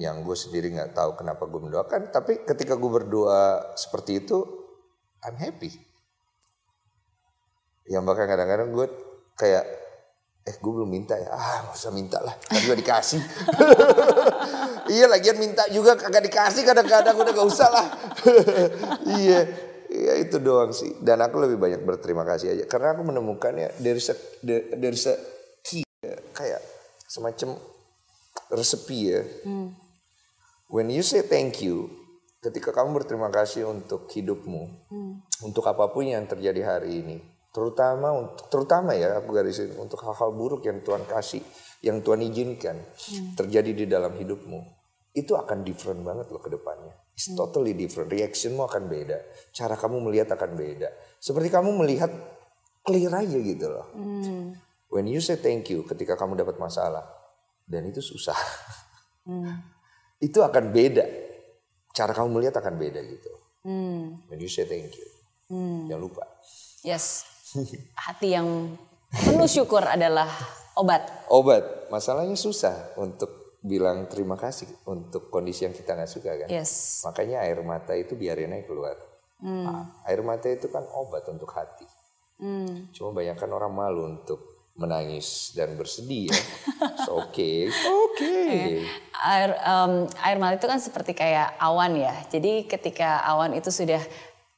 [0.00, 4.38] Yang gue sendiri nggak tahu kenapa gue mendoakan tapi ketika gue berdoa seperti itu
[5.20, 5.91] I'm happy
[7.90, 8.86] yang bahkan kadang-kadang gue
[9.34, 9.64] kayak
[10.42, 11.30] eh gue belum minta ya.
[11.30, 13.22] Ah nggak usah minta lah kan juga dikasih.
[14.82, 17.86] Iya lagian minta juga kagak dikasih kadang-kadang udah gak usah lah.
[19.22, 19.46] Iya
[19.88, 20.98] iya itu doang sih.
[20.98, 24.12] Dan aku lebih banyak berterima kasih aja karena aku menemukannya dari se
[24.42, 25.14] dari se
[26.02, 26.60] ya, kayak
[27.06, 27.54] semacam
[28.50, 29.22] resepi ya.
[30.66, 31.92] When you say thank you,
[32.42, 34.90] ketika kamu berterima kasih untuk hidupmu,
[35.46, 37.16] untuk apa pun yang terjadi hari ini,
[37.52, 41.44] Terutama untuk terutama ya aku garisin untuk hal-hal buruk yang Tuhan kasih,
[41.84, 42.80] yang Tuhan izinkan
[43.36, 44.80] terjadi di dalam hidupmu.
[45.12, 46.96] Itu akan different banget loh ke depannya.
[47.12, 48.08] It's totally different.
[48.08, 49.20] Reactionmu akan beda.
[49.52, 50.88] Cara kamu melihat akan beda.
[51.20, 52.08] Seperti kamu melihat
[52.88, 53.86] clear aja gitu loh.
[54.88, 57.04] When you say thank you ketika kamu dapat masalah
[57.68, 58.36] dan itu susah.
[60.26, 61.04] itu akan beda.
[61.92, 63.32] Cara kamu melihat akan beda gitu.
[64.32, 65.08] When you say thank you.
[65.52, 66.24] Jangan lupa.
[66.80, 67.31] Yes.
[67.96, 68.72] Hati yang
[69.12, 70.28] penuh syukur adalah
[70.76, 71.28] obat.
[71.28, 76.48] Obat, masalahnya susah untuk bilang terima kasih untuk kondisi yang kita nggak suka kan.
[76.50, 77.04] Yes.
[77.06, 78.96] Makanya air mata itu biarin aja keluar.
[79.42, 81.86] Nah, air mata itu kan obat untuk hati.
[82.90, 86.40] Cuma banyak kan orang malu untuk menangis dan bersedih ya.
[87.12, 88.40] Oke, oke.
[89.20, 89.92] Air em,
[90.24, 92.14] air mata itu kan seperti kayak awan ya.
[92.32, 94.00] Jadi ketika awan itu sudah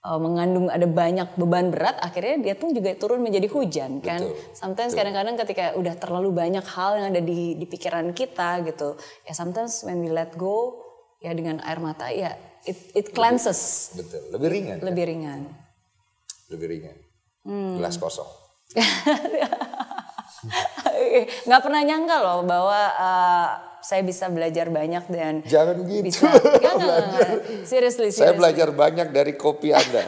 [0.04, 4.20] eh, mengandung ada banyak beban berat, akhirnya dia pun juga turun menjadi hujan kan.
[4.20, 9.00] Betul, Sometimes kadang-kadang ketika udah terlalu banyak hal yang ada di di pikiran kita gitu,
[9.24, 10.84] ya sometimes when we let go,
[11.24, 12.36] ya dengan air mata ya
[12.68, 14.76] it it cleanses, Betul, lebih ringan.
[14.80, 14.86] kan?
[14.92, 15.40] lebih ringan.
[16.52, 16.96] Lebih ringan.
[17.80, 18.28] Gelas kosong.
[21.48, 23.48] nggak pernah nyangka loh bahwa uh,
[23.84, 26.02] saya bisa belajar banyak dan Jangan gitu.
[26.02, 26.24] bisa
[26.56, 27.30] nggak, nggak.
[27.62, 28.34] seriously, Saya seriously.
[28.34, 30.02] belajar banyak dari kopi Anda.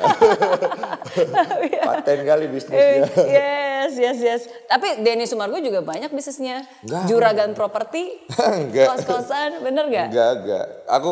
[1.87, 3.07] Paten kali Eh, bisnisnya.
[3.27, 7.03] yes yes yes tapi Denny Sumargo juga banyak bisnisnya Nggak.
[7.07, 8.87] juragan properti Enggak.
[8.91, 10.67] kos-kosan bener gak Enggak, enggak.
[10.89, 11.09] Aku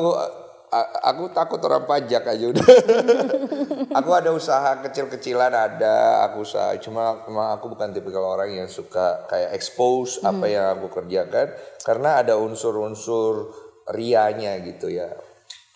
[1.05, 2.67] aku takut orang pajak aja udah.
[3.99, 6.75] aku ada usaha kecil-kecilan ada, aku usaha.
[6.83, 11.55] Cuma memang aku bukan tipikal orang yang suka kayak expose apa yang aku kerjakan
[11.85, 13.53] karena ada unsur-unsur
[13.93, 15.11] rianya gitu ya.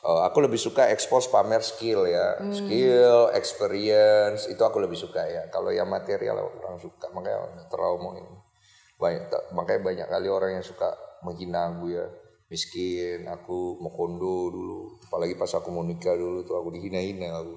[0.02, 5.50] Oh, aku lebih suka expose pamer skill ya, skill, experience itu aku lebih suka ya.
[5.50, 8.38] Kalau yang material orang suka, makanya terlalu mau ini
[8.98, 10.90] banyak makanya banyak kali orang yang suka
[11.22, 12.06] menghina aku ya
[12.48, 14.80] miskin aku mau kondo dulu.
[15.04, 17.56] Apalagi pas aku mau nikah dulu tuh aku dihina-hina aku.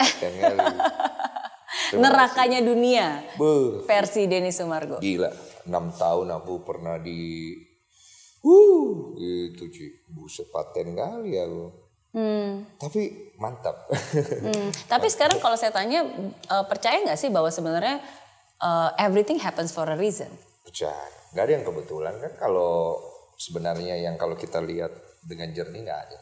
[2.00, 3.20] Nerakanya dunia.
[3.36, 4.98] Beuh, versi Denny Sumargo.
[4.98, 5.30] Gila.
[5.68, 7.52] Enam tahun aku pernah di
[8.40, 11.64] uh itu cuy buset paten kali aku.
[12.80, 13.86] Tapi mantap.
[13.92, 18.00] Hmm, tapi sekarang kalau saya tanya eh, percaya nggak sih bahwa sebenarnya
[18.58, 20.32] eh, everything happens for a reason?
[20.64, 21.06] Percaya.
[21.30, 22.98] Nggak ada yang kebetulan kan kalau
[23.40, 24.92] sebenarnya yang kalau kita lihat
[25.24, 26.18] dengan jernih nggak ada.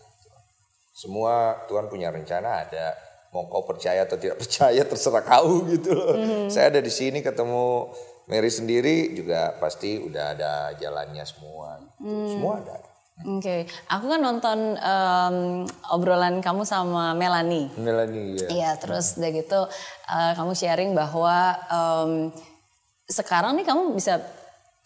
[0.94, 2.94] Semua Tuhan punya rencana ada.
[3.34, 6.14] Mau kau percaya atau tidak percaya terserah kau gitu loh.
[6.46, 7.90] Saya ada di sini ketemu
[8.30, 12.36] Mary sendiri juga pasti udah ada jalannya semua gitu.
[12.36, 12.76] semua ada.
[13.18, 15.36] Oke, aku kan nonton em,
[15.90, 17.66] obrolan kamu sama Melanie.
[17.74, 19.60] Melanie ya Iya, terus udah gitu
[20.06, 22.30] eh, kamu sharing bahwa em,
[23.10, 24.22] sekarang nih kamu bisa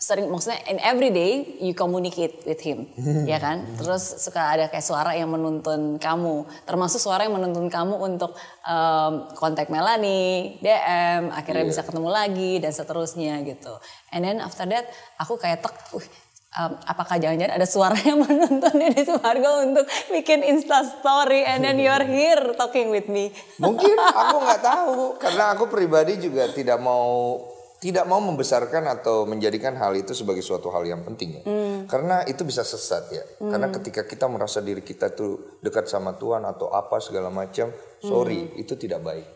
[0.02, 2.90] sering maksudnya in every day you communicate with him,
[3.30, 3.62] ya kan?
[3.78, 8.34] Terus suka ada kayak suara yang menuntun kamu, termasuk suara yang menuntun kamu untuk
[8.66, 13.78] em, kontak Melanie, DM, akhirnya bisa ketemu lagi dan seterusnya gitu.
[14.10, 14.90] And then after that
[15.22, 16.10] aku kayak tek, "Wih,
[16.58, 21.78] em, apakah jangan-jangan ada suara yang menuntun Deddy Sumargo untuk bikin Insta story and then
[21.78, 23.30] you're here talking with me.
[23.62, 27.38] Mungkin aku nggak tahu karena aku pribadi juga tidak mau
[27.82, 31.44] tidak mau membesarkan atau menjadikan hal itu sebagai suatu hal yang penting ya.
[31.90, 33.24] Karena itu bisa sesat ya.
[33.42, 38.54] Karena ketika kita merasa diri kita tuh dekat sama Tuhan atau apa segala macam, sorry,
[38.54, 39.26] itu tidak baik.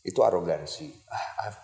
[0.00, 0.86] Itu arogansi.
[1.10, 1.54] Ah, ah.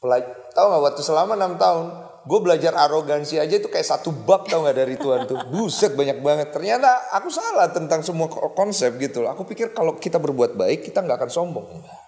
[0.00, 1.86] Pelaj- tahu nggak waktu selama enam tahun,
[2.24, 6.20] gue belajar arogansi aja itu kayak satu bab tau nggak dari Tuhan tuh, buset banyak
[6.20, 6.52] banget.
[6.52, 9.24] Ternyata aku salah tentang semua ko- konsep gitu.
[9.24, 9.32] loh.
[9.32, 11.68] Aku pikir kalau kita berbuat baik kita nggak akan sombong.
[11.68, 12.00] Enggak.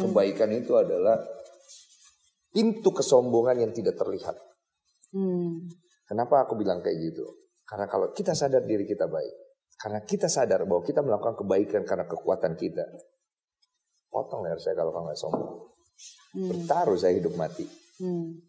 [0.00, 1.20] Kebaikan itu adalah
[2.52, 4.36] pintu kesombongan yang tidak terlihat.
[6.06, 7.24] Kenapa aku bilang kayak gitu?
[7.64, 9.34] Karena kalau kita sadar diri kita baik,
[9.80, 12.84] karena kita sadar bahwa kita melakukan kebaikan karena kekuatan kita,
[14.12, 15.56] potong leher saya kalau kamu nggak sombong.
[16.32, 17.64] Bertaruh saya hidup mati.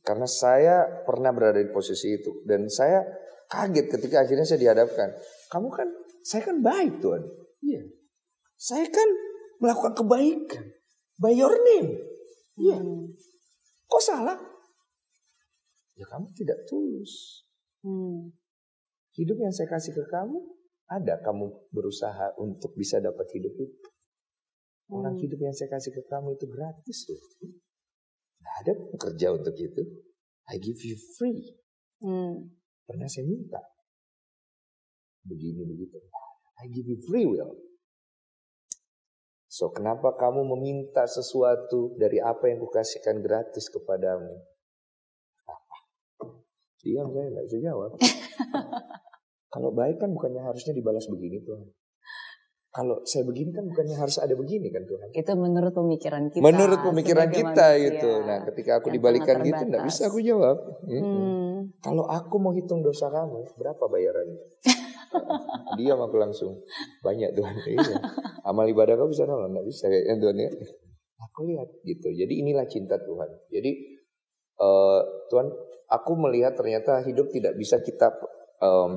[0.03, 3.05] Karena saya pernah berada di posisi itu dan saya
[3.47, 5.13] kaget ketika akhirnya saya dihadapkan.
[5.47, 5.87] Kamu kan,
[6.25, 7.23] saya kan baik Tuhan.
[7.63, 7.81] Iya.
[8.57, 9.09] Saya kan
[9.61, 10.63] melakukan kebaikan
[11.21, 12.01] by your name.
[12.57, 12.77] Iya.
[13.93, 14.33] Kok salah?
[15.93, 17.45] Ya kamu tidak tulus.
[19.13, 20.41] Hidup yang saya kasih ke kamu,
[20.89, 23.89] ada kamu berusaha untuk bisa dapat hidup itu.
[24.89, 27.21] Orang hidup yang saya kasih ke kamu itu gratis tuh.
[28.41, 29.85] Nggak ada kerja untuk itu.
[30.49, 31.53] I give you free.
[32.89, 33.61] Pernah saya minta.
[35.21, 36.01] Begini begitu.
[36.57, 37.53] I give you free will.
[39.53, 44.33] So kenapa kamu meminta sesuatu dari apa yang kukasihkan gratis kepadamu?
[45.45, 45.77] Apa?
[46.81, 47.93] Diam saya nggak bisa jawab.
[49.53, 51.69] Kalau baik kan bukannya harusnya dibalas begini Tuhan.
[52.73, 55.13] Kalau saya begini kan bukannya harus ada begini kan Tuhan.
[55.13, 56.41] Itu menurut pemikiran kita.
[56.41, 58.11] Menurut pemikiran kita manusia gitu.
[58.25, 60.57] Nah ketika aku dibalikan gitu nggak bisa aku jawab.
[60.89, 61.69] Hmm.
[61.77, 64.41] Kalau aku mau hitung dosa kamu, berapa bayarannya?
[65.77, 66.61] Diam aku langsung.
[67.01, 67.55] Banyak Tuhan.
[67.65, 67.97] Iya.
[68.43, 69.49] Amal ibadah kau bisa nolak?
[69.51, 70.49] Nggak bisa kayaknya Tuhan ya.
[71.29, 72.09] Aku lihat gitu.
[72.11, 73.29] Jadi inilah cinta Tuhan.
[73.49, 73.71] Jadi
[74.59, 75.01] eh,
[75.31, 75.47] Tuhan,
[75.89, 78.11] aku melihat ternyata hidup tidak bisa kita
[78.59, 78.91] em,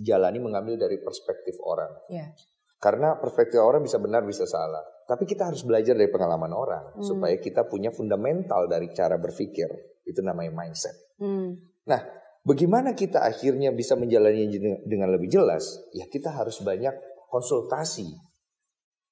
[0.00, 1.90] jalani mengambil dari perspektif orang.
[2.12, 2.32] Ya.
[2.76, 4.84] Karena perspektif orang bisa benar bisa salah.
[5.08, 7.02] Tapi kita harus belajar dari pengalaman orang Hmm.
[7.02, 9.70] supaya kita punya fundamental dari cara berpikir.
[10.04, 11.16] Itu namanya mindset.
[11.18, 11.56] Hmm.
[11.88, 12.00] Nah,
[12.46, 14.46] bagaimana kita akhirnya bisa menjalani
[14.86, 15.82] dengan- lebih jelas?
[15.90, 16.94] Ya kita harus banyak
[17.26, 18.06] konsultasi,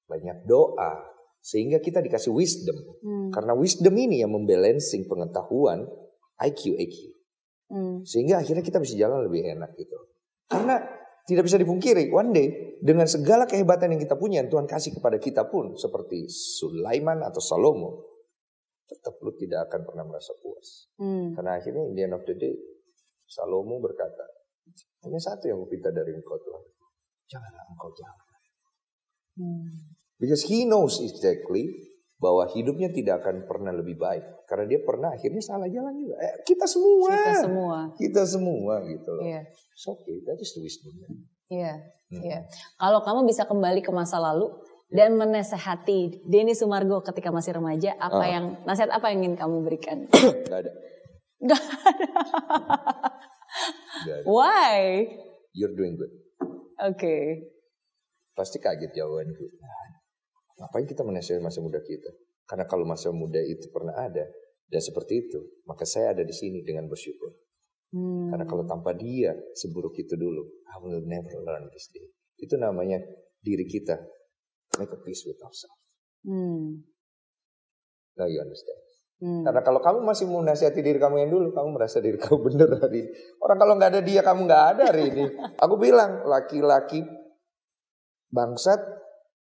[0.07, 1.03] banyak doa,
[1.43, 2.79] sehingga kita dikasih wisdom.
[3.03, 3.29] Hmm.
[3.35, 5.83] Karena wisdom ini yang membalancing pengetahuan
[6.39, 6.95] IQ IQ,
[7.69, 8.01] Hmm.
[8.07, 9.99] sehingga akhirnya kita bisa jalan lebih enak gitu.
[10.47, 10.79] Karena
[11.25, 12.47] tidak bisa dipungkiri, one day
[12.79, 17.41] dengan segala kehebatan yang kita punya yang Tuhan kasih kepada kita pun, seperti Sulaiman atau
[17.41, 18.05] Salomo,
[18.85, 20.85] tetap lu tidak akan pernah merasa puas.
[21.01, 21.33] Hmm.
[21.33, 22.53] Karena akhirnya in the end of the day
[23.25, 24.25] Salomo berkata,
[25.05, 26.63] hanya satu yang kupinta dari engkau Tuhan.
[27.29, 28.25] Janganlah engkau jalan.
[29.35, 29.67] Hmm.
[30.15, 31.67] Because he knows exactly
[32.15, 34.47] bahwa hidupnya tidak akan pernah lebih baik.
[34.47, 36.15] Karena dia pernah akhirnya salah jalan juga.
[36.23, 37.09] Eh, kita semua.
[37.11, 37.77] Kita semua.
[37.99, 39.23] Kita semua gitu loh.
[39.25, 39.41] Iya.
[39.45, 40.93] It's okay, that is the wisdom.
[41.51, 41.73] Iya.
[42.09, 42.21] Hmm.
[42.23, 42.39] Iya.
[42.79, 44.49] Kalau kamu bisa kembali ke masa lalu
[44.89, 48.29] dan menasehati Denny Sumargo ketika masih remaja, apa Ah.
[48.29, 50.05] yang nasihat apa yang ingin kamu berikan?
[50.49, 50.71] Gak ada.
[51.43, 52.07] Gak ada.
[54.07, 54.25] Gak ada.
[54.27, 55.09] Why?
[55.51, 56.11] You're doing good.
[56.79, 57.47] Oke.
[58.35, 59.45] Pasti kaget jawabanku.
[60.59, 62.11] Ngapain kita menasihati masa muda kita?
[62.47, 64.23] Karena kalau masa muda itu pernah ada
[64.69, 67.31] dan seperti itu, maka saya ada di sini dengan bersyukur.
[67.95, 68.31] Hmm.
[68.31, 72.11] Karena kalau tanpa dia seburuk itu dulu, I will never learn this day.
[72.35, 72.99] Itu namanya
[73.39, 73.95] diri kita
[74.79, 75.85] make a peace with ourselves.
[76.27, 76.83] Hmm.
[78.19, 78.84] Now you understand.
[79.15, 79.47] Hmm.
[79.47, 82.69] Karena kalau kamu masih mau nasihati diri kamu yang dulu, kamu merasa diri kamu benar
[82.83, 83.09] hari ini.
[83.39, 85.25] Orang kalau nggak ada dia, kamu nggak ada hari ini.
[85.63, 86.99] Aku bilang laki-laki
[88.27, 88.81] bangsat,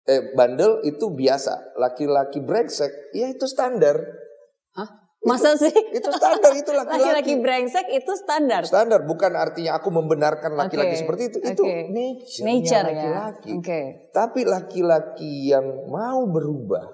[0.08, 1.76] eh bandel itu biasa.
[1.76, 4.00] Laki-laki brengsek, ya itu standar.
[4.72, 4.88] Hah?
[5.18, 5.74] Masa sih?
[5.92, 7.32] Itu standar itu Laki-laki laki-laki.
[7.42, 8.62] brengsek itu standar.
[8.64, 11.38] Standar bukan artinya aku membenarkan laki-laki Oke, seperti itu.
[11.42, 11.90] Itu oke.
[11.90, 12.86] nature, Nature ya.
[12.88, 13.50] laki-laki.
[13.58, 13.80] Oke.
[14.14, 16.86] Tapi laki-laki yang mau berubah,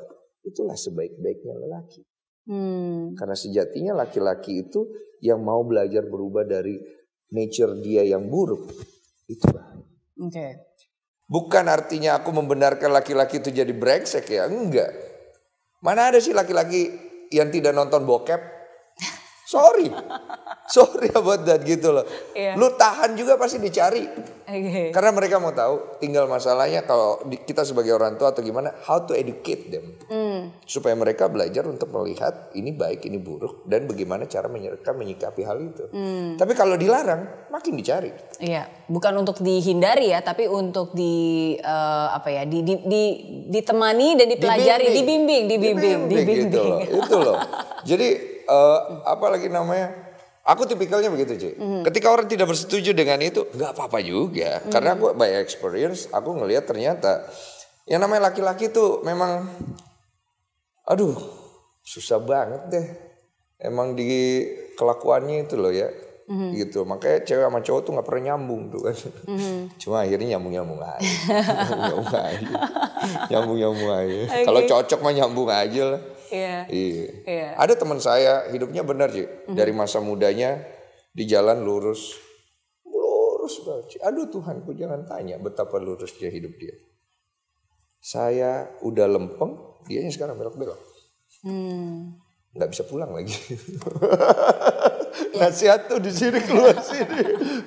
[0.43, 2.03] itulah sebaik-baiknya lelaki.
[2.45, 3.17] Hmm.
[3.17, 4.85] Karena sejatinya laki-laki itu
[5.25, 6.77] yang mau belajar berubah dari
[7.33, 8.69] nature dia yang buruk.
[9.25, 9.49] Itu.
[10.21, 10.77] Oke.
[11.25, 14.93] Bukan artinya aku membenarkan laki-laki itu jadi brengsek ya, enggak.
[15.81, 16.93] Mana ada sih laki-laki
[17.33, 18.54] yang tidak nonton bokep?
[19.55, 19.87] Sorry.
[20.75, 22.09] Sorry about that gitu loh.
[22.33, 22.57] Iya.
[22.57, 24.03] Lu tahan juga pasti dicari.
[24.45, 24.93] Oke.
[24.93, 29.13] Karena mereka mau tahu, tinggal masalahnya kalau kita sebagai orang tua atau gimana, how to
[29.13, 29.97] educate them.
[30.09, 30.53] Hmm.
[30.65, 35.59] Supaya mereka belajar untuk melihat ini baik, ini buruk, dan bagaimana cara mereka menyikapi hal
[35.61, 35.85] itu.
[35.93, 36.41] Hmm.
[36.41, 38.13] Tapi kalau dilarang, makin dicari.
[38.41, 43.03] Iya, bukan untuk dihindari ya, tapi untuk di eh, apa ya, di, di, di
[43.53, 46.49] ditemani dan dipelajari, dibimbing, dibimbing, dibimbing.
[46.49, 47.39] Gitu loh, itu loh.
[47.89, 49.93] Jadi eh, apa lagi namanya?
[50.45, 51.55] Aku tipikalnya begitu cuy.
[51.57, 51.83] Hmm.
[51.89, 54.61] Ketika orang tidak bersetuju dengan itu, nggak apa-apa juga.
[54.69, 57.25] Karena aku by experience, aku ngelihat ternyata
[57.89, 59.49] yang namanya laki-laki tuh memang,
[60.85, 61.17] aduh,
[61.81, 62.87] susah banget deh.
[63.57, 64.45] Emang di
[64.77, 65.89] kelakuannya itu loh ya.
[66.25, 66.53] Hmm.
[66.53, 66.85] Gitu.
[66.89, 68.97] Makanya cewek sama cowok tuh nggak pernah nyambung tuh kan.
[69.29, 69.69] Hmm.
[69.81, 71.13] Cuma akhirnya nyambung-nyambung aja.
[71.89, 72.49] nyambung aja.
[73.33, 74.17] Nyambung-nyambung aja.
[74.29, 74.45] Oke.
[74.45, 76.03] Kalau cocok mah nyambung aja lah.
[76.35, 76.57] Iya.
[76.67, 77.07] Iya.
[77.23, 77.49] Iya.
[77.55, 79.31] Ada teman saya hidupnya benar sih.
[79.47, 80.59] Dari masa mudanya
[81.15, 82.19] di jalan lurus.
[82.83, 84.03] Lurus banget.
[84.03, 86.75] Aduh Tuhanku jangan tanya betapa lurusnya hidup dia.
[88.05, 90.77] Saya udah lempeng, dianya sekarang belok-belok.
[91.47, 92.21] Hmm.
[92.53, 93.35] Nggak bisa pulang lagi.
[95.41, 97.23] Nasihat tuh di sini keluar sini.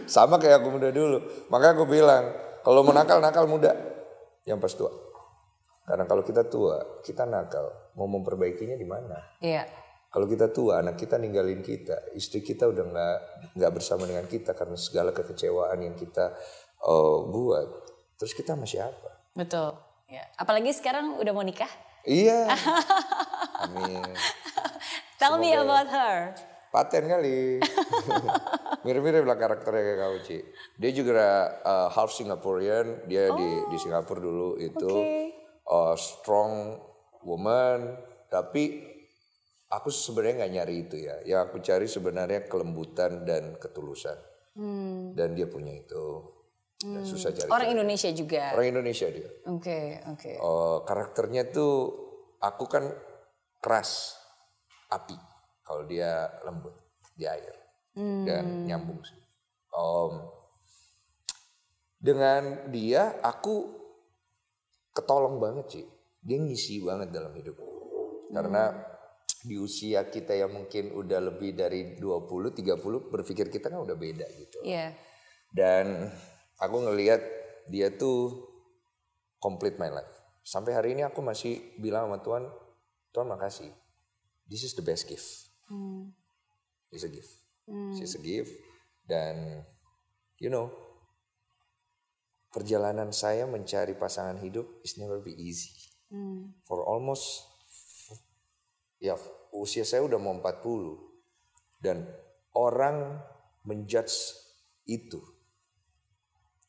[0.07, 1.49] Sama kayak aku muda dulu.
[1.51, 2.23] Makanya aku bilang,
[2.63, 3.75] kalau mau nakal nakal muda,
[4.47, 4.91] yang pas tua.
[5.87, 7.67] Karena kalau kita tua, kita nakal,
[7.97, 9.17] mau memperbaikinya di mana?
[9.41, 9.65] Iya.
[10.07, 13.17] Kalau kita tua, anak kita ninggalin kita, istri kita udah nggak
[13.59, 16.31] nggak bersama dengan kita karena segala kekecewaan yang kita
[16.85, 17.67] eh, buat.
[18.15, 19.35] Terus kita sama siapa?
[19.35, 19.75] Betul.
[20.07, 20.23] Ya.
[20.39, 21.69] Apalagi sekarang udah mau nikah.
[22.07, 22.47] Iya.
[23.67, 24.15] Amin.
[25.19, 26.31] Tell me about her.
[26.71, 27.59] Paten kali.
[28.85, 30.37] Mirip-mirip lah karakternya kayak kau, Ci.
[30.79, 34.87] Dia juga uh, half Singaporean, dia di di Singapura dulu itu.
[34.87, 35.35] Oke.
[35.67, 36.79] uh, strong
[37.27, 37.99] woman,
[38.31, 38.87] tapi
[39.67, 41.15] aku sebenarnya nggak nyari itu ya.
[41.27, 44.15] Yang aku cari sebenarnya kelembutan dan ketulusan.
[45.13, 46.33] Dan dia punya itu.
[46.79, 47.51] Dan susah cari.
[47.51, 48.55] Orang Indonesia juga.
[48.55, 49.29] Orang Indonesia dia.
[49.51, 50.31] Oke, oke.
[50.39, 51.93] Oh, karakternya tuh
[52.39, 52.87] aku kan
[53.59, 54.15] keras
[54.87, 55.17] api
[55.65, 56.73] kalau dia lembut
[57.17, 57.53] di air
[57.97, 59.17] dan nyambung sih.
[59.73, 60.13] Om,
[61.97, 63.73] dengan dia aku
[64.93, 65.85] ketolong banget sih.
[66.27, 67.55] Dia ngisi banget dalam hidup.
[68.35, 68.75] Karena
[69.47, 74.27] di usia kita yang mungkin udah lebih dari 20, 30 berpikir kita kan udah beda
[74.35, 74.59] gitu.
[74.67, 74.91] Iya.
[75.47, 76.11] Dan
[76.59, 77.23] aku ngelihat
[77.71, 78.43] dia tuh
[79.39, 80.11] complete my life.
[80.43, 82.43] Sampai hari ini aku masih bilang sama Tuhan,
[83.15, 83.71] Tuhan makasih.
[84.51, 85.47] This is the best gift.
[86.91, 87.31] It's a gift.
[87.95, 88.51] It's a gift.
[89.07, 89.63] Dan
[90.43, 90.67] you know,
[92.51, 95.86] perjalanan saya mencari pasangan hidup is never be easy.
[96.63, 97.43] For almost
[98.97, 99.19] ya
[99.53, 102.07] usia saya udah mau 40 dan
[102.57, 103.21] orang
[103.67, 104.33] menjudge
[104.87, 105.19] itu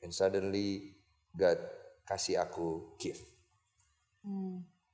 [0.02, 0.98] and suddenly
[1.32, 1.58] God
[2.04, 3.24] kasih aku gift.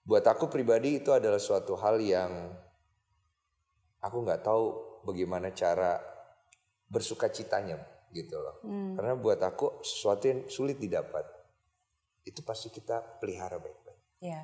[0.05, 2.53] Buat aku pribadi itu adalah suatu hal yang
[4.05, 4.65] aku nggak tahu
[5.09, 5.97] bagaimana cara
[6.85, 7.81] bersuka citanya
[8.13, 8.61] gitu loh.
[8.95, 11.25] Karena buat aku sesuatu yang sulit didapat
[12.25, 13.84] itu pasti kita pelihara baik-baik.
[14.25, 14.43] Iya.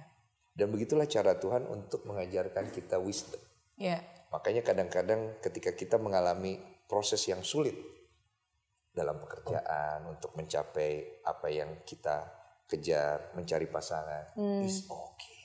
[0.52, 3.40] Dan begitulah cara Tuhan untuk mengajarkan kita wisdom.
[3.80, 4.04] Iya.
[4.28, 7.72] Makanya kadang-kadang ketika kita mengalami proses yang sulit
[8.92, 12.28] dalam pekerjaan untuk mencapai apa yang kita
[12.68, 15.42] kejar, mencari pasangan, is okay,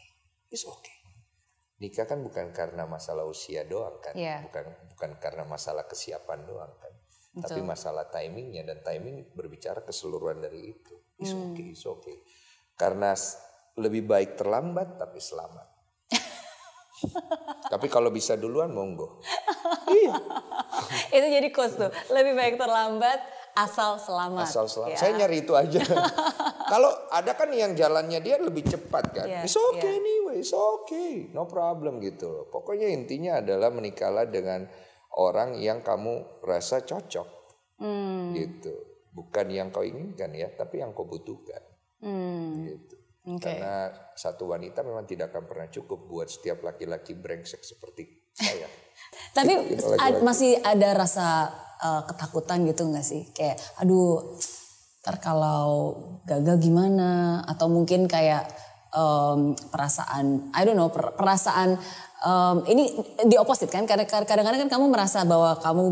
[0.53, 0.93] is okay.
[1.81, 4.45] Nikah kan bukan karena masalah usia doang kan, Iya.
[4.45, 6.93] bukan bukan karena masalah kesiapan doang kan,
[7.41, 10.95] tapi masalah timingnya dan timing berbicara keseluruhan dari itu.
[11.21, 12.17] Is okay, is okay.
[12.75, 13.15] Karena
[13.75, 15.67] lebih baik terlambat tapi selamat.
[17.71, 19.19] tapi kalau bisa duluan monggo.
[21.15, 21.91] Itu jadi quotes tuh.
[22.11, 23.19] Lebih baik terlambat
[23.55, 24.47] asal selamat.
[24.47, 24.95] Asal selamat.
[24.95, 24.99] Ya.
[24.99, 25.79] Saya nyari itu aja.
[26.71, 29.25] Kalau ada kan yang jalannya dia lebih cepat kan.
[29.25, 30.01] Iya, It's okay iya.
[30.01, 31.31] anyway, it's okay.
[31.31, 32.51] No problem gitu.
[32.51, 34.67] Pokoknya intinya adalah menikahlah dengan
[35.15, 37.27] orang yang kamu rasa cocok.
[37.79, 38.35] Hmm.
[38.35, 38.75] Gitu.
[39.15, 41.63] Bukan yang kau inginkan ya, tapi yang kau butuhkan.
[42.65, 42.94] Gitu.
[43.25, 43.41] Oke.
[43.41, 48.69] Karena satu wanita memang tidak akan pernah cukup buat setiap laki-laki brengsek seperti saya.
[49.37, 50.21] Tapi Kalau ad- laki-laki.
[50.21, 51.27] masih ada rasa
[51.81, 53.33] uh, ketakutan gitu nggak sih?
[53.33, 54.37] Kayak aduh
[55.01, 55.97] ntar kalau
[56.29, 57.41] gagal gimana?
[57.49, 58.45] Atau mungkin kayak
[58.93, 61.81] um, perasaan, I don't know, per- perasaan
[62.21, 62.93] um, ini
[63.25, 63.89] di opposite kan?
[63.89, 65.83] Karena kadang-kadang kan kamu merasa bahwa kamu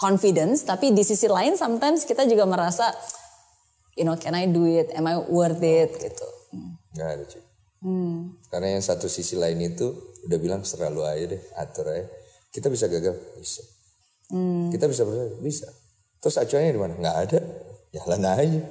[0.00, 2.88] confidence, tapi di sisi lain sometimes kita juga merasa,
[4.00, 4.88] you know, can I do it?
[4.96, 5.92] Am I worth it?
[6.00, 6.39] Gitu.
[6.94, 7.44] Nggak ada cuy.
[7.80, 8.36] Hmm.
[8.52, 9.88] Karena yang satu sisi lain itu
[10.28, 12.06] udah bilang selalu aja deh atur aja.
[12.52, 13.62] Kita bisa gagal bisa.
[14.30, 14.68] Hmm.
[14.68, 15.68] Kita bisa berhasil bisa.
[16.20, 16.94] Terus acuannya di mana?
[17.00, 17.40] Nggak ada.
[17.96, 18.62] Jalan aja.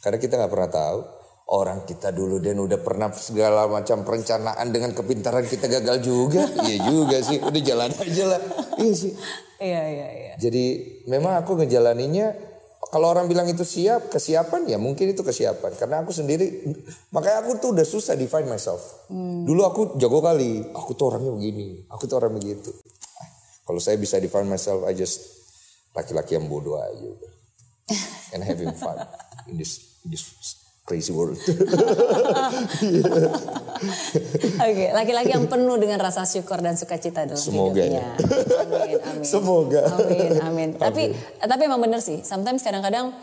[0.00, 1.00] Karena kita nggak pernah tahu.
[1.44, 6.48] Orang kita dulu dan udah pernah segala macam perencanaan dengan kepintaran kita gagal juga.
[6.64, 7.36] iya juga sih.
[7.36, 8.40] Udah jalan aja lah.
[8.80, 9.12] Iya sih.
[9.60, 10.32] Iya iya iya.
[10.40, 10.64] Jadi
[11.04, 12.53] memang aku ngejalaninya
[12.94, 15.74] kalau orang bilang itu siap, kesiapan ya mungkin itu kesiapan.
[15.74, 16.62] Karena aku sendiri,
[17.10, 19.10] makanya aku tuh udah susah define myself.
[19.10, 22.70] Dulu aku jago kali, aku tuh orangnya begini, aku tuh orang begitu.
[23.66, 25.26] Kalau saya bisa define myself, I just
[25.90, 27.10] laki-laki yang bodoh aja.
[28.38, 29.02] And having fun
[29.50, 31.40] in this, in this crazy world.
[34.64, 38.04] Oke, laki-laki yang penuh dengan rasa syukur dan sukacita dalam Semoga ya.
[38.04, 38.04] hidupnya.
[38.60, 39.24] Amin, amin.
[39.32, 39.82] Semoga.
[39.96, 40.68] Amin, amin.
[40.76, 42.20] Tapi tapi emang bener sih.
[42.20, 43.16] Sometimes kadang-kadang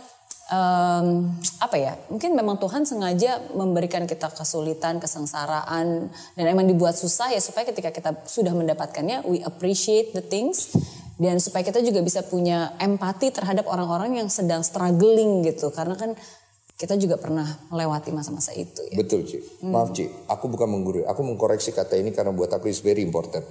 [0.49, 1.29] em,
[1.61, 1.93] apa ya?
[2.09, 7.93] Mungkin memang Tuhan sengaja memberikan kita kesulitan, kesengsaraan dan emang dibuat susah ya supaya ketika
[7.93, 10.73] kita sudah mendapatkannya, we appreciate the things
[11.21, 15.69] dan supaya kita juga bisa punya empati terhadap orang-orang yang sedang struggling gitu.
[15.69, 16.17] Karena kan
[16.81, 18.97] kita juga pernah melewati masa-masa itu ya.
[18.97, 19.37] Betul Ci.
[19.61, 21.05] Maaf Ci, aku bukan menggurui.
[21.05, 23.45] Aku mengkoreksi kata ini karena buat aku is very important.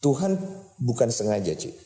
[0.00, 0.40] Tuhan
[0.80, 1.76] bukan sengaja Ci.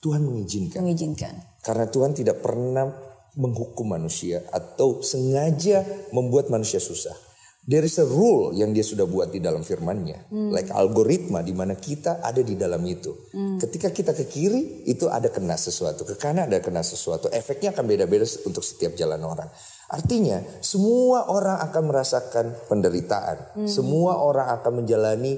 [0.00, 0.80] Tuhan mengizinkan.
[0.80, 1.36] Mengizinkan.
[1.60, 2.88] Karena Tuhan tidak pernah
[3.36, 5.84] menghukum manusia atau sengaja
[6.16, 7.25] membuat manusia susah.
[7.66, 10.30] There is a rule yang dia sudah buat di dalam firmannya.
[10.54, 13.10] Like algoritma di mana kita ada di dalam itu.
[13.58, 16.06] Ketika kita ke kiri itu ada kena sesuatu.
[16.06, 17.26] Ke kanan ada kena sesuatu.
[17.26, 19.50] Efeknya akan beda-beda untuk setiap jalan orang.
[19.90, 23.66] Artinya semua orang akan merasakan penderitaan.
[23.66, 25.34] Semua orang akan menjalani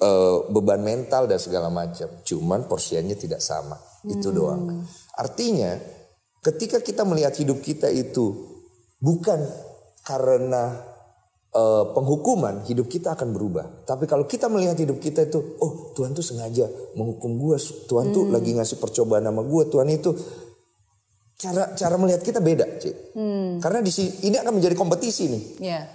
[0.00, 2.08] eh, beban mental dan segala macam.
[2.24, 3.76] Cuman porsiannya tidak sama.
[4.08, 4.80] Itu doang.
[5.20, 5.76] Artinya
[6.40, 8.32] ketika kita melihat hidup kita itu
[8.96, 9.44] bukan
[10.08, 10.96] karena
[11.48, 13.84] eh, penghukuman, hidup kita akan berubah.
[13.84, 18.28] Tapi kalau kita melihat hidup kita itu, oh Tuhan tuh sengaja menghukum gue, Tuhan tuh
[18.28, 20.10] lagi ngasih percobaan sama gue, Tuhan itu
[21.38, 22.96] cara cara melihat kita beda, Cik.
[23.58, 25.86] Karena di sini ini akan menjadi kompetisi nih Ya.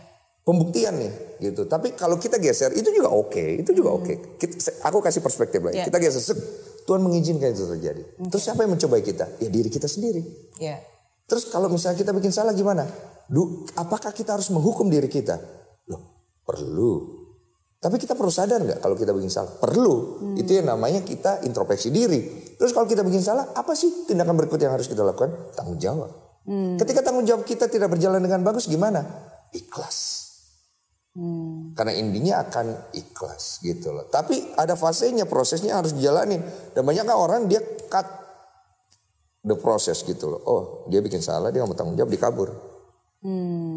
[0.42, 1.68] pembuktian nih gitu.
[1.68, 4.40] Tapi kalau kita geser itu juga oke, itu juga oke.
[4.40, 5.80] Kita- Aku kasih perspektif lagi.
[5.80, 5.86] Ya.
[5.86, 6.40] Kita geser, sek,
[6.84, 8.04] Tuhan mengizinkan itu terjadi.
[8.28, 9.28] Terus siapa yang mencobai kita?
[9.40, 10.24] Ya diri kita sendiri.
[10.60, 10.80] Ya.
[11.28, 12.84] Terus kalau misalnya kita bikin salah gimana?
[13.28, 15.40] Du, apakah kita harus menghukum diri kita?
[15.88, 16.02] Loh,
[16.44, 17.24] perlu.
[17.84, 19.60] Tapi kita perlu sadar nggak kalau kita bikin salah?
[19.60, 20.24] Perlu.
[20.40, 22.56] Itu yang namanya kita introspeksi diri.
[22.56, 25.52] Terus kalau kita bikin salah, apa sih tindakan berikut yang harus kita lakukan?
[25.52, 26.12] Tanggung jawab.
[26.80, 29.04] Ketika tanggung jawab kita tidak berjalan dengan bagus, gimana?
[29.52, 30.24] Ikhlas.
[31.78, 34.10] Karena intinya akan ikhlas gitu loh.
[34.10, 36.40] Tapi ada fasenya, prosesnya harus dijalanin.
[36.74, 37.62] Dan banyak kan orang dia
[37.92, 38.23] cut
[39.44, 40.42] the process gitu loh.
[40.48, 42.50] Oh dia bikin salah, dia nggak mau tanggung jawab, dikabur.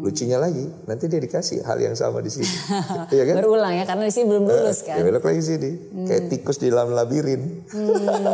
[0.03, 2.51] Lucunya lagi, nanti dia dikasih hal yang sama di sini.
[3.15, 3.39] Iya kan?
[3.39, 5.07] Berulang ya karena di sini belum lulus Ya kan.
[5.07, 5.71] belok lagi sini.
[6.03, 7.63] Kayak tikus di dalam labirin.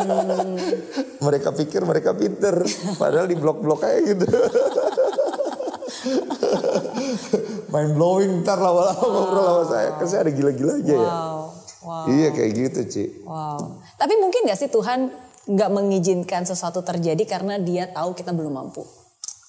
[1.26, 2.66] mereka pikir mereka pinter.
[2.98, 4.26] Padahal di blok-blok kayak gitu.
[7.74, 9.90] Main blowing ntar lama-lama ngobrol sama saya.
[10.02, 11.10] Kan saya ada gila-gilanya ya.
[11.14, 11.38] Wow.
[11.84, 12.06] Wow.
[12.10, 13.04] Iya kayak gitu Ci.
[13.22, 13.86] Wow.
[14.02, 15.14] Tapi mungkin gak sih Tuhan
[15.46, 18.84] nggak mengizinkan sesuatu terjadi karena dia tahu kita belum mampu.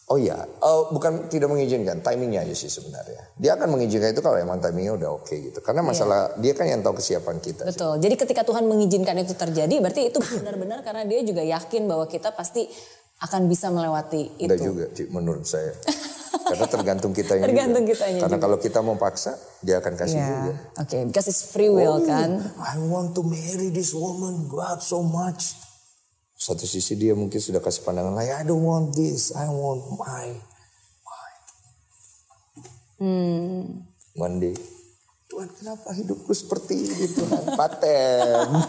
[0.05, 3.25] Oh iya, eh, bukan tidak mengizinkan, timingnya aja sih sebenarnya.
[3.35, 5.65] Dia akan mengizinkan itu kalau emang timingnya udah oke gitu.
[5.65, 7.65] Karena masalah dia kan yang tahu kesiapan kita.
[7.65, 7.97] Betul.
[7.99, 12.37] Jadi ketika Tuhan mengizinkan itu terjadi, berarti itu benar-benar karena dia juga yakin bahwa kita
[12.37, 12.69] pasti
[13.17, 14.65] akan bisa melewati Enggak itu.
[14.67, 15.73] juga Ci, menurut saya.
[16.45, 17.95] Karena tergantung kitanya Tergantung juga.
[17.97, 18.45] kitanya Karena juga.
[18.45, 19.33] kalau kita mau paksa,
[19.65, 20.53] dia akan kasih Ya, juga.
[20.77, 22.45] oke, because it's free will Oh, kan.
[22.61, 25.57] I want to marry this woman, God so much.
[26.45, 30.29] Satu sisi dia mungkin sudah kasih pandangan lain, I don't want this, I want my,
[31.01, 31.33] my.
[33.01, 33.89] Hmm.
[34.13, 34.53] One day,
[35.33, 37.57] Tuhan kenapa hidupku seperti ini Tuhan?
[37.57, 38.45] Paten.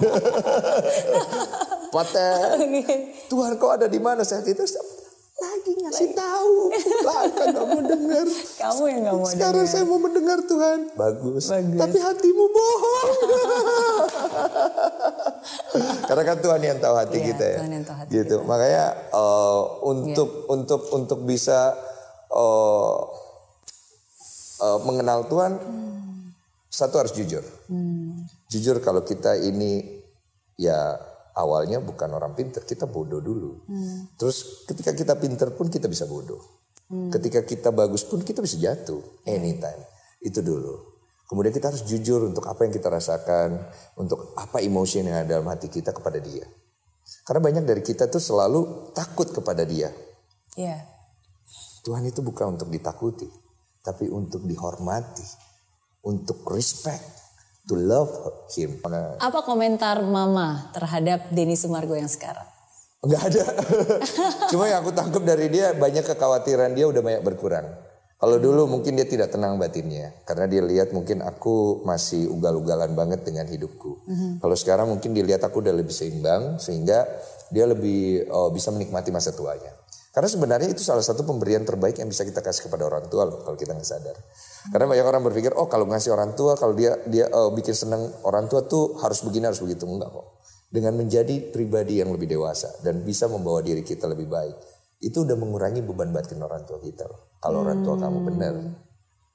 [1.99, 2.63] Paten.
[3.27, 4.63] Tuhan kau ada di mana saat itu?
[5.35, 6.71] Lagi ngasih tahu.
[7.03, 8.23] Lah kan gak mau dengar.
[8.63, 9.75] Kamu yang nggak mau Sekarang dengar.
[9.75, 10.95] saya mau mendengar Tuhan.
[10.95, 11.51] Bagus.
[11.51, 11.79] Bagus.
[11.83, 13.11] Tapi hatimu bohong.
[16.07, 17.57] Karena kan Tuhan yang tahu hati Iya, kita ya.
[17.61, 18.35] Tuhan yang tahu hati gitu.
[18.45, 21.73] Makanya eh, untuk untuk untuk bisa
[22.31, 22.97] eh,
[24.63, 25.51] eh, mengenal Tuhan
[26.69, 27.43] satu harus jujur.
[28.51, 30.03] Jujur kalau kita ini
[30.59, 30.95] ya
[31.35, 33.63] awalnya bukan orang pinter, kita bodoh dulu.
[34.19, 36.39] Terus ketika kita pinter pun kita bisa bodoh.
[36.85, 39.81] Ketika kita bagus pun kita bisa jatuh anytime.
[40.21, 40.94] Itu dulu.
[41.25, 43.57] Kemudian kita harus jujur untuk apa yang kita rasakan,
[43.97, 46.45] untuk apa emosi yang ada dalam hati kita kepada dia.
[47.25, 49.89] Karena banyak dari kita tuh selalu takut kepada dia.
[50.53, 50.85] Iya.
[51.81, 53.29] Tuhan itu bukan untuk ditakuti,
[53.81, 55.25] tapi untuk dihormati,
[56.05, 57.25] untuk respect,
[57.65, 58.09] to love
[58.53, 58.77] him.
[59.17, 62.45] Apa komentar Mama terhadap Denny Sumargo yang sekarang?
[63.05, 63.45] Enggak ada.
[64.53, 67.65] Cuma yang aku tangkap dari dia banyak kekhawatiran dia udah banyak berkurang.
[68.15, 73.27] Kalau dulu mungkin dia tidak tenang batinnya karena dia lihat mungkin aku masih ugal-ugalan banget
[73.27, 74.07] dengan hidupku.
[74.39, 77.03] Kalau sekarang mungkin dilihat aku udah lebih seimbang sehingga
[77.51, 79.75] dia lebih oh, bisa menikmati masa tuanya.
[80.15, 83.43] Karena sebenarnya itu salah satu pemberian terbaik yang bisa kita kasih kepada orang tua loh
[83.43, 84.15] kalau kita nggak sadar.
[84.71, 87.99] Karena banyak orang berpikir oh kalau ngasih orang tua kalau dia dia oh, bikin seneng
[88.23, 90.35] orang tua tuh harus begini harus begitu enggak kok
[90.75, 94.74] dengan menjadi pribadi yang lebih dewasa dan bisa membawa diri kita lebih baik
[95.05, 97.37] itu udah mengurangi beban batin orang tua kita loh.
[97.37, 98.53] Kalau orang tua kamu benar,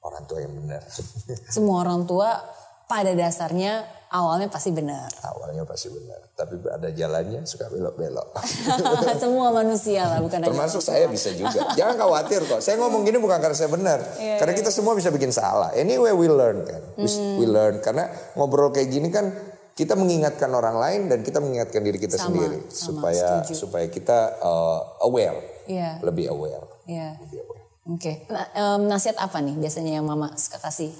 [0.02, 0.82] orang tua yang benar.
[1.54, 2.42] Semua orang tua
[2.90, 5.06] pada dasarnya awalnya pasti benar.
[5.22, 8.34] Awalnya pasti benar, tapi ada jalannya suka belok-belok.
[9.22, 11.70] Semua manusia lah, bukan Termasuk saya bisa juga.
[11.78, 12.58] Jangan khawatir kok.
[12.58, 14.02] Saya ngomong gini bukan karena saya benar.
[14.18, 15.70] Iya, karena kita semua bisa bikin salah.
[15.78, 16.82] Anyway we learn kan.
[16.98, 17.38] We, Hmm.
[17.38, 19.30] we learn karena ngobrol kayak gini kan
[19.70, 23.54] kita mengingatkan orang lain dan kita mengingatkan diri kita Sama, sendiri sama, supaya setuju.
[23.56, 25.40] supaya kita uh, aware,
[25.70, 26.02] Iya.
[26.02, 26.66] lebih aware.
[26.90, 27.14] Iya.
[27.22, 27.64] Lebih aware.
[27.94, 28.12] Oke.
[28.26, 30.90] Nah, em, nasihat apa nih biasanya yang Mama suka kasih?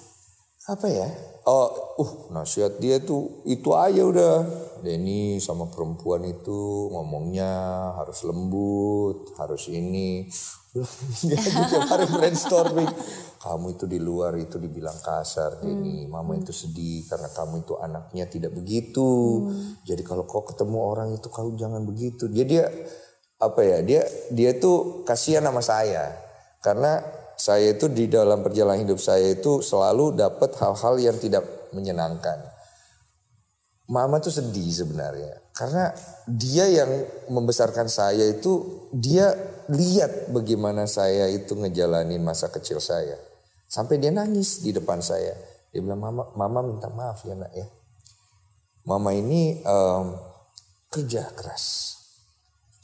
[0.70, 1.08] apa ya?
[1.48, 1.68] Oh,
[1.98, 4.36] uh, nasihat dia tuh itu aja udah.
[4.80, 7.52] Denny sama perempuan itu ngomongnya
[8.00, 10.24] harus lembut, harus ini.
[11.26, 11.36] Dia
[11.90, 12.88] hari brainstorming.
[13.40, 16.08] Kamu itu di luar itu dibilang kasar, Denny.
[16.08, 19.08] Mama itu sedih karena kamu itu anaknya tidak begitu.
[19.84, 22.30] Jadi kalau kau ketemu orang itu kau jangan begitu.
[22.32, 22.64] Dia dia
[23.41, 23.78] apa ya?
[23.80, 26.14] Dia dia tuh kasihan sama saya.
[26.61, 27.01] Karena
[27.41, 32.45] saya itu di dalam perjalanan hidup saya itu selalu dapat hal-hal yang tidak menyenangkan.
[33.91, 35.93] Mama tuh sedih sebenarnya karena
[36.24, 36.88] dia yang
[37.28, 39.34] membesarkan saya itu dia
[39.68, 43.18] lihat bagaimana saya itu ngejalanin masa kecil saya.
[43.68, 45.36] Sampai dia nangis di depan saya.
[45.68, 47.68] Dia bilang, mama, mama minta maaf ya nak ya.
[48.88, 50.16] Mama ini um,
[50.88, 51.89] kerja keras.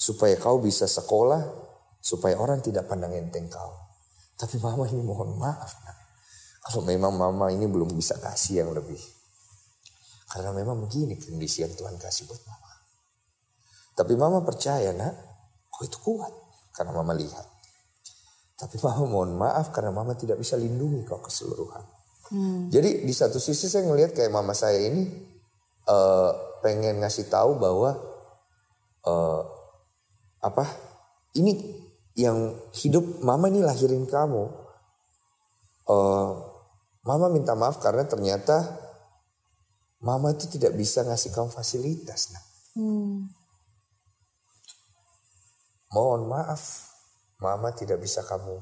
[0.07, 1.43] Supaya kau bisa sekolah,
[1.99, 3.75] supaya orang tidak pandang enteng kau.
[4.39, 5.99] Tapi mama ini mohon maaf nak.
[6.63, 9.03] Kalau memang mama ini belum bisa kasih yang lebih.
[10.31, 12.73] Karena memang begini kondisi yang Tuhan kasih buat mama.
[13.99, 15.15] Tapi mama percaya nak,
[15.75, 16.31] kau itu kuat.
[16.71, 17.47] Karena mama lihat.
[18.55, 21.83] Tapi mama mohon maaf karena mama tidak bisa lindungi kau keseluruhan.
[22.31, 22.71] Hmm.
[22.71, 25.07] Jadi di satu sisi saya ngelihat kayak mama saya ini
[25.87, 26.31] uh,
[26.61, 27.95] pengen ngasih tahu bahwa
[29.07, 29.56] uh,
[30.43, 30.65] apa
[31.37, 31.53] ini
[32.17, 34.45] yang hidup mama ini lahirin kamu.
[35.87, 36.33] Uh,
[37.07, 38.75] mama minta maaf karena ternyata
[40.03, 42.33] mama itu tidak bisa ngasih kamu fasilitas.
[42.35, 42.45] Nah.
[42.75, 43.31] Hmm.
[45.93, 46.91] Mohon maaf
[47.39, 48.59] mama tidak bisa kamu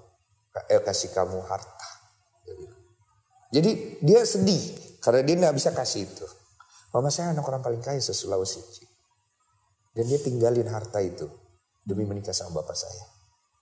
[0.69, 1.89] eh, kasih kamu harta.
[3.55, 6.27] Jadi dia sedih karena dia nggak bisa kasih itu.
[6.91, 8.61] Mama saya anak orang paling kaya se Sulawesi.
[9.95, 11.44] Dan dia tinggalin harta itu
[11.85, 13.05] demi menikah sama bapak saya.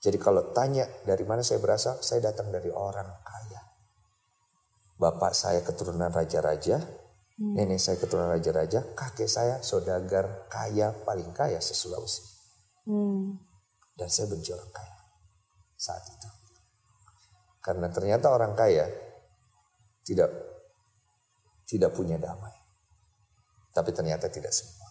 [0.03, 3.61] Jadi kalau tanya dari mana saya berasal, saya datang dari orang kaya.
[4.99, 6.79] Bapak saya keturunan raja-raja,
[7.39, 7.55] hmm.
[7.55, 12.23] nenek saya keturunan raja-raja, kakek saya saudagar kaya paling kaya se Sulawesi.
[12.87, 13.39] Hmm.
[13.95, 14.97] Dan saya benci orang kaya
[15.79, 16.29] saat itu.
[17.63, 18.91] Karena ternyata orang kaya
[20.03, 20.31] tidak
[21.67, 22.55] tidak punya damai.
[23.71, 24.91] Tapi ternyata tidak semua.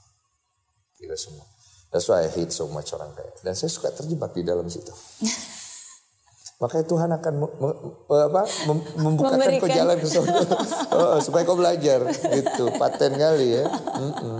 [0.95, 1.45] Tidak semua.
[1.91, 3.35] That's why I hate so much orang kaya.
[3.43, 4.91] Dan saya suka terjebak di dalam situ.
[6.61, 7.69] Makanya Tuhan akan me, me,
[8.21, 9.65] apa, mem, membukakan Memberikan.
[9.65, 10.39] kau jalan ke sana.
[10.95, 12.69] oh, supaya kau belajar gitu.
[12.77, 13.65] Paten kali ya.
[13.97, 14.39] Mm -mm.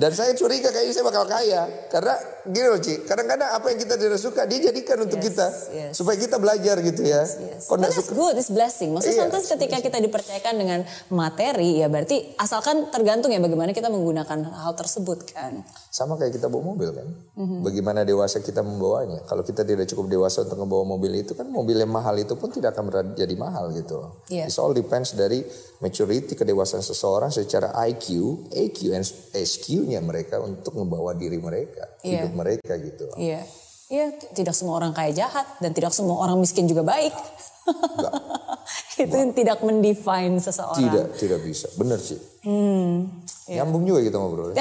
[0.00, 1.68] Dan saya curiga kayaknya saya bakal kaya.
[1.92, 2.16] Karena
[2.48, 5.46] gini loh Ci, kadang-kadang apa yang kita tidak suka dia jadikan untuk yes, kita.
[5.76, 5.92] Yes.
[5.92, 7.20] Supaya kita belajar gitu ya.
[7.20, 7.68] Yes, yes.
[7.68, 8.16] But that's suka.
[8.16, 8.96] good, it's blessing.
[8.96, 10.80] Maksudnya yes, iya, ketika kita dipercayakan dengan
[11.12, 15.60] materi ya berarti asalkan tergantung ya bagaimana kita menggunakan hal tersebut kan.
[15.92, 17.08] Sama kayak kita bawa mobil kan.
[17.36, 17.60] Mm-hmm.
[17.60, 19.20] Bagaimana dewasa kita membawanya.
[19.28, 22.48] Kalau kita tidak cukup dewasa untuk membawa mobil itu kan mobil yang mahal itu pun
[22.48, 24.16] tidak akan jadi mahal gitu.
[24.32, 24.48] Yeah.
[24.48, 25.44] It all depends dari
[25.84, 29.04] maturity kedewasaan seseorang secara IQ, AQ, and
[29.36, 32.22] SQ nya mereka untuk membawa diri mereka, yeah.
[32.22, 33.10] hidup mereka gitu.
[33.18, 33.42] Iya.
[33.42, 33.44] Yeah.
[33.90, 34.06] Iya,
[34.38, 37.10] tidak semua orang kaya jahat dan tidak semua orang miskin juga baik.
[39.02, 39.34] itu Enggak.
[39.34, 40.78] tidak mendefine seseorang.
[40.78, 41.66] Tidak, tidak bisa.
[41.74, 42.18] Benar sih.
[42.46, 43.10] Hmm,
[43.50, 43.66] yeah.
[43.66, 44.54] Nyambung juga kita ngobrol.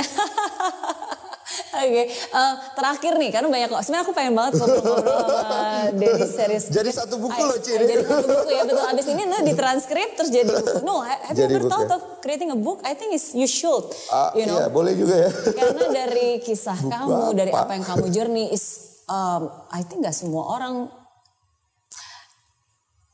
[1.80, 2.06] Oke, okay.
[2.36, 3.82] uh, eh, terakhir nih karena banyak kok.
[3.88, 5.60] Sebenarnya aku pengen banget ngobrol-ngobrol sama
[5.96, 6.64] Denny series.
[6.68, 7.84] Jadi satu buku loh, Ciri.
[7.88, 8.84] Jadi satu buku ya betul.
[8.84, 10.84] Abis ini nah ditranskrip terus jadi buku.
[10.84, 11.96] No, have you ever thought ya?
[11.96, 12.84] of creating a book?
[12.84, 13.88] I think is you should.
[14.12, 14.60] Uh, you know.
[14.60, 15.30] Iya, boleh juga ya.
[15.32, 17.38] Karena dari kisah buku kamu, apa?
[17.40, 18.66] dari apa yang kamu journey is
[19.08, 20.92] um, I think gak semua orang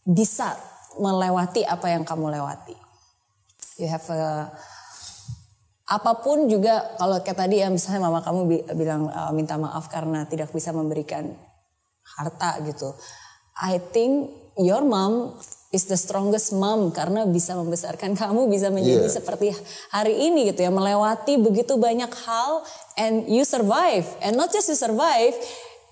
[0.05, 0.57] bisa
[0.97, 2.77] melewati apa yang kamu lewati.
[3.77, 4.49] You have a
[5.85, 9.85] apa pun juga kalau kayak tadi ya misalnya mama kamu bi bilang uh, minta maaf
[9.85, 11.29] karena tidak bisa memberikan
[12.17, 12.89] harta gitu.
[13.61, 15.37] I think your mom
[15.75, 19.13] is the strongest mom karena bisa membesarkan kamu bisa menjadi yeah.
[19.13, 19.53] seperti
[19.93, 22.63] hari ini gitu ya melewati begitu banyak hal
[22.95, 25.35] and you survive and not just you survive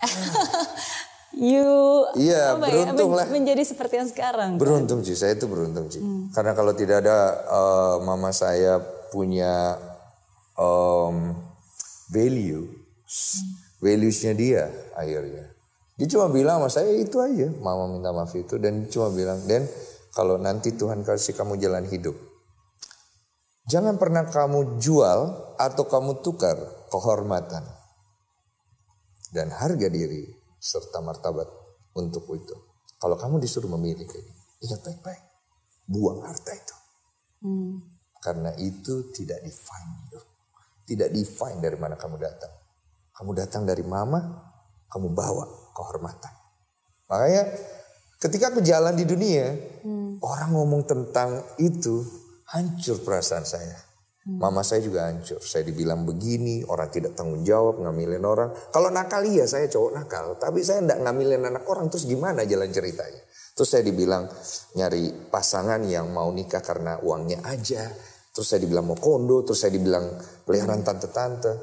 [1.37, 1.67] you
[2.15, 5.07] iya ya, beruntung ya, lah menjadi seperti yang sekarang beruntung kan?
[5.07, 6.31] sih saya itu beruntung sih hmm.
[6.31, 7.17] karena kalau tidak ada
[7.49, 8.79] uh, mama saya
[9.13, 9.77] punya
[10.57, 11.37] um,
[12.09, 12.65] value
[13.77, 14.63] valuesnya dia
[14.97, 15.53] akhirnya
[15.93, 19.69] dia cuma bilang sama saya itu aja mama minta maaf itu dan cuma bilang dan
[20.17, 22.17] kalau nanti Tuhan kasih kamu jalan hidup
[23.69, 25.19] jangan pernah kamu jual
[25.61, 26.57] atau kamu tukar
[26.89, 27.61] kehormatan
[29.33, 30.29] dan harga diri
[30.61, 31.49] serta martabat
[31.97, 32.55] untuk itu.
[33.01, 34.07] Kalau kamu disuruh memilih
[34.63, 35.23] ingat baik-baik,
[35.89, 36.75] buang harta itu.
[37.43, 37.92] Hmm.
[38.23, 40.25] Karena itu tidak define hidup.
[40.87, 42.53] Tidak define dari mana kamu datang.
[43.11, 44.23] Kamu datang dari mama,
[44.87, 45.43] kamu bawa
[45.75, 46.33] kehormatan.
[47.11, 47.43] Makanya
[48.23, 49.51] ketika aku jalan di dunia,
[49.83, 50.23] hmm.
[50.23, 51.99] orang ngomong tentang itu,
[52.47, 53.75] hancur perasaan saya.
[54.23, 54.39] Hmm.
[54.39, 55.43] Mama saya juga hancur.
[55.43, 58.55] Saya dibilang begini, orang tidak tanggung jawab, ngambilin orang.
[58.71, 60.39] Kalau nakal iya saya cowok nakal.
[60.39, 63.19] Tapi saya tidak ngambilin anak orang, terus gimana jalan ceritanya?
[63.53, 64.25] Terus saya dibilang
[64.73, 67.85] nyari pasangan yang mau nikah karena uangnya aja.
[68.33, 70.09] Terus saya dibilang mau kondo, terus saya dibilang
[70.41, 71.53] peliharaan tante-tante.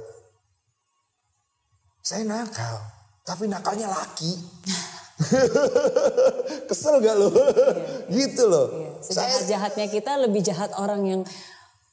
[1.99, 2.79] Saya nakal,
[3.27, 4.33] tapi nakalnya laki.
[6.71, 7.29] Kesel gak lo?
[7.29, 7.45] Iya.
[8.09, 8.67] gitu loh.
[8.71, 8.89] Iya.
[9.05, 11.21] Saya jahatnya kita lebih jahat orang yang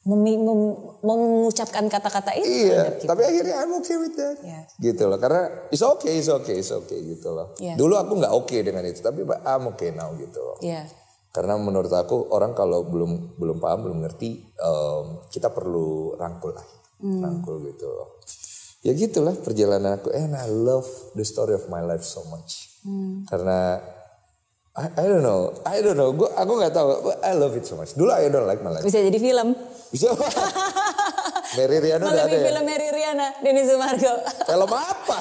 [0.06, 3.10] memi- mem- mengucapkan kata-kata itu Iya, kita.
[3.10, 4.38] tapi akhirnya I'm okay with that.
[4.40, 4.60] Iya.
[4.78, 7.52] Gitu loh, karena it's okay, it's okay, it's okay gitu loh.
[7.58, 7.74] Iya.
[7.74, 10.56] Dulu aku nggak oke dengan itu, tapi I'm okay now gitu loh.
[10.62, 10.86] Iya.
[11.28, 16.66] Karena menurut aku orang kalau belum belum paham, belum ngerti, em, kita perlu rangkul lah,
[16.98, 17.20] Hmm.
[17.20, 18.16] rangkul gitu loh.
[18.80, 22.78] Ya gitulah perjalanan aku, and I love the story of my life so much.
[22.80, 23.26] Hmm.
[23.26, 23.82] Karena
[24.78, 27.74] I, I don't know, I don't know, gua aku nggak tahu, I love it so
[27.74, 27.98] much.
[27.98, 28.86] Dulu I don't like my life.
[28.86, 29.58] Bisa jadi film.
[29.90, 30.14] Bisa.
[31.58, 32.44] Mary Riana udah ada ya.
[32.52, 34.14] film Mary Riana, Denny Sumargo.
[34.46, 35.16] Film apa?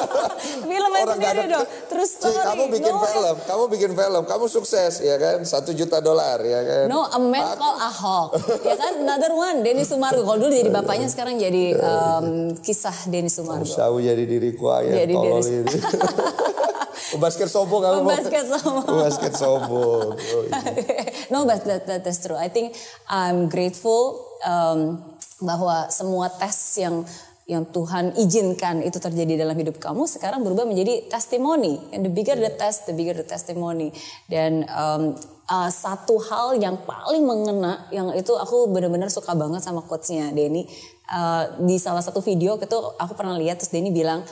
[0.72, 1.66] film nggak sendiri dong.
[1.92, 6.42] Terus Ci, kamu bikin film, kamu bikin film, kamu sukses ya kan, satu juta dolar
[6.42, 6.84] ya kan.
[6.90, 8.28] No, a man called Ahok.
[8.64, 10.26] ya kan, another one, Denny Sumargo.
[10.26, 13.62] Kalau dulu jadi bapaknya, sekarang jadi um, kisah Denny Sumargo.
[13.62, 15.68] Usaha jadi diriku aja, Jadi diri-.
[17.18, 18.10] Basket sombong kamu mau.
[18.12, 18.98] Basket sombong.
[19.06, 20.08] Basket sombong.
[20.14, 20.60] Oh, iya.
[21.32, 22.36] no, but that, that that's true.
[22.36, 22.76] I think
[23.08, 25.00] I'm grateful um,
[25.42, 27.06] bahwa semua tes yang
[27.48, 31.80] yang Tuhan izinkan itu terjadi dalam hidup kamu sekarang berubah menjadi testimoni.
[31.96, 33.88] And the bigger the test, the bigger the testimony.
[34.28, 35.16] Dan um,
[35.48, 40.68] uh, satu hal yang paling mengena, yang itu aku benar-benar suka banget sama quotesnya Denny.
[41.08, 44.28] Uh, di salah satu video itu aku pernah lihat terus Denny bilang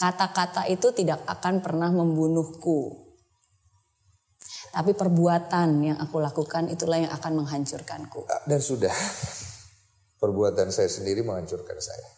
[0.00, 3.12] kata-kata itu tidak akan pernah membunuhku.
[4.72, 8.24] Tapi perbuatan yang aku lakukan itulah yang akan menghancurkanku.
[8.48, 8.94] Dan sudah.
[10.16, 12.08] Perbuatan saya sendiri menghancurkan saya.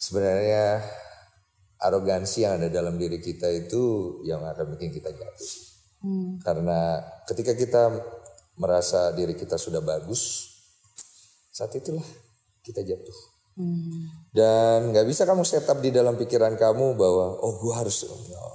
[0.00, 0.84] Sebenarnya
[1.80, 5.52] arogansi yang ada dalam diri kita itu yang akan bikin kita jatuh.
[6.40, 7.82] Karena ketika kita
[8.56, 10.52] merasa diri kita sudah bagus,
[11.52, 12.04] saat itulah
[12.64, 13.18] kita jatuh.
[14.30, 18.46] Dan nggak bisa kamu set up di dalam pikiran kamu bahwa oh gue harus no.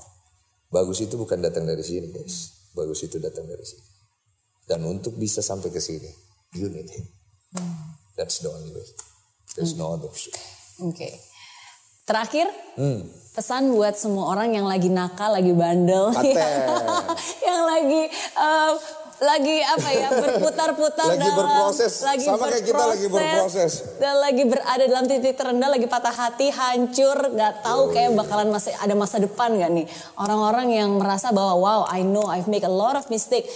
[0.72, 3.84] bagus itu bukan datang dari sini guys, bagus itu datang dari sini.
[4.66, 6.10] Dan untuk bisa sampai ke sini,
[6.56, 7.06] you need him.
[8.16, 8.88] That's the only way.
[9.56, 10.32] There's no other option.
[10.84, 11.12] Oke.
[12.06, 12.48] Terakhir,
[12.78, 13.08] Hmm.
[13.34, 16.36] pesan buat semua orang yang lagi nakal, lagi bandel, Paten.
[17.48, 18.74] yang lagi eh,
[19.16, 22.04] lagi apa ya berputar-putar Lagi dalam berproses.
[22.04, 23.74] Sama kayak kita lagi berproses.
[24.02, 28.76] dan lagi berada dalam titik terendah lagi patah hati hancur nggak tahu kayak bakalan masih
[28.76, 29.86] ada masa depan nggak nih
[30.20, 33.48] orang-orang yang merasa bahwa wow I know I've make a lot of mistake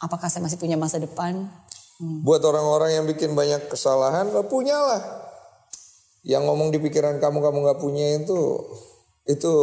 [0.00, 1.44] apakah saya masih punya masa depan
[2.00, 5.04] Buat orang-orang yang bikin banyak kesalahan, punyalah.
[6.24, 8.40] Yang ngomong di pikiran kamu kamu nggak punya itu
[9.28, 9.54] itu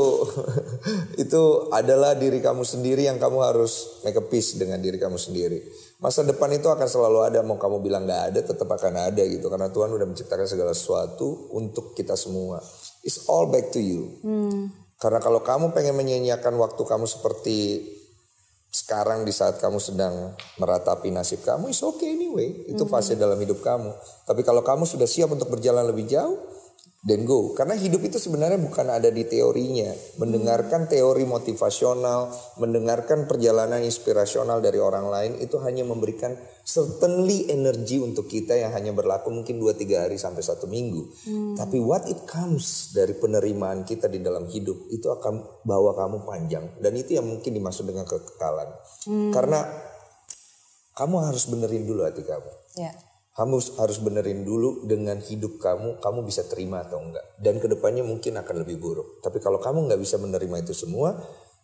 [1.23, 1.41] itu
[1.73, 5.61] adalah diri kamu sendiri yang kamu harus make a peace dengan diri kamu sendiri.
[5.97, 9.49] Masa depan itu akan selalu ada mau kamu bilang nggak ada tetap akan ada gitu
[9.49, 12.61] karena Tuhan udah menciptakan segala sesuatu untuk kita semua.
[13.01, 14.21] It's all back to you.
[14.97, 17.85] Karena kalau kamu pengen menyanyiakan waktu kamu seperti
[18.67, 22.49] sekarang di saat kamu sedang meratapi nasib kamu, is okay anyway.
[22.69, 23.93] Itu fase dalam hidup kamu.
[24.27, 26.37] Tapi kalau kamu sudah siap untuk berjalan lebih jauh,
[27.07, 27.55] then go.
[27.55, 29.95] Karena hidup itu sebenarnya bukan ada di teorinya.
[30.19, 32.27] Mendengarkan teori motivasional,
[32.59, 36.35] mendengarkan perjalanan inspirasional dari orang lain itu hanya memberikan
[36.67, 41.07] certainly energi untuk kita yang hanya berlaku mungkin 2-3 hari sampai satu minggu.
[41.55, 46.67] Tapi what it comes dari penerimaan kita di dalam hidup itu akan bawa kamu panjang.
[46.83, 48.67] Dan itu yang mungkin dimaksud dengan kekekalan.
[49.31, 49.63] Karena
[50.91, 52.51] kamu harus benerin dulu hati kamu.
[52.77, 53.06] ya
[53.37, 57.21] Kamu harus benerin dulu dengan hidup kamu, kamu bisa terima atau enggak.
[57.37, 59.21] Dan ke depannya mungkin akan lebih buruk.
[59.21, 61.13] Tapi kalau kamu nggak bisa menerima itu semua,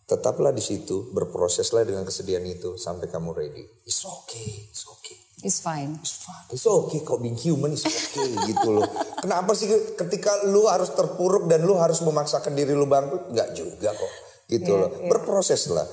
[0.06, 3.66] tetaplah di situ, berproseslah dengan kesedihan itu sampai kamu ready.
[3.90, 5.18] It's okay, it's okay.
[5.44, 6.46] it's fine It's fine.
[6.48, 8.86] It's okay kok being human is okay gitu loh.
[9.18, 9.66] Kenapa sih
[9.98, 13.34] ketika lu harus terpuruk dan lu harus memaksakan diri lu bangkit?
[13.34, 14.12] Enggak juga kok.
[14.46, 14.90] Gitu Iya, loh.
[15.10, 15.84] Berproses lah.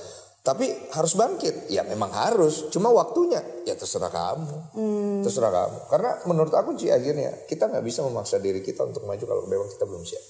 [0.42, 1.70] Tapi harus bangkit.
[1.70, 2.66] Ya memang harus.
[2.74, 4.56] Cuma waktunya ya terserah kamu.
[4.74, 5.20] Hmm.
[5.22, 5.78] Terserah kamu.
[5.86, 9.70] Karena menurut aku sih akhirnya kita nggak bisa memaksa diri kita untuk maju kalau memang
[9.70, 10.24] kita belum siap.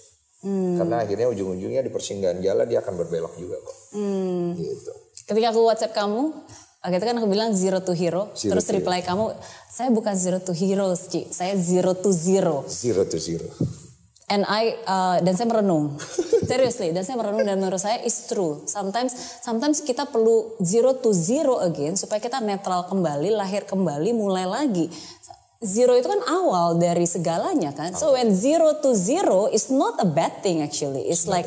[0.45, 0.77] Hmm.
[0.77, 3.76] Karena akhirnya ujung-ujungnya di persinggahan jalan dia akan berbelok juga kok.
[3.97, 4.53] Hmm.
[4.59, 4.93] Gitu.
[5.22, 6.34] ketika aku WhatsApp kamu
[6.83, 9.30] gitu kan aku bilang zero to hero Zero terus to reply kamu
[9.71, 13.47] saya bukan zero to heroes Ci saya zero to zero Zero to zero.
[14.30, 15.99] And I uh, dan saya merenung,
[16.50, 18.62] seriously dan saya merenung dan menurut saya is true.
[18.70, 19.12] Sometimes
[19.42, 24.88] sometimes kita perlu zero to zero again supaya kita netral kembali, lahir kembali, mulai lagi.
[25.62, 27.94] Zero itu kan awal dari segalanya kan.
[27.94, 31.07] So when zero to zero is not a bad thing actually.
[31.07, 31.46] It's like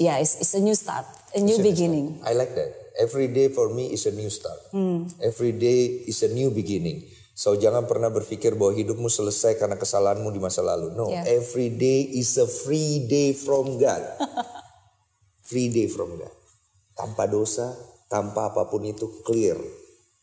[0.00, 2.18] yeah, it's, it's a new start, a new beginning.
[2.24, 2.74] I like that.
[3.00, 4.58] Every day for me is a new start.
[4.70, 5.08] Hmm.
[5.22, 7.04] Every day is a new beginning.
[7.42, 10.94] So jangan pernah berpikir bahwa hidupmu selesai karena kesalahanmu di masa lalu.
[10.94, 11.26] No, Yeah.
[11.26, 13.98] every day is a free day from God.
[15.50, 16.30] free day from God.
[16.94, 17.74] Tanpa dosa,
[18.06, 19.58] tanpa apa pun itu clear.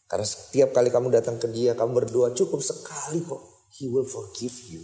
[0.08, 3.68] Karena setiap kali kamu datang ke dia, kamu berdoa cukup sekali kok.
[3.76, 4.82] He will forgive you.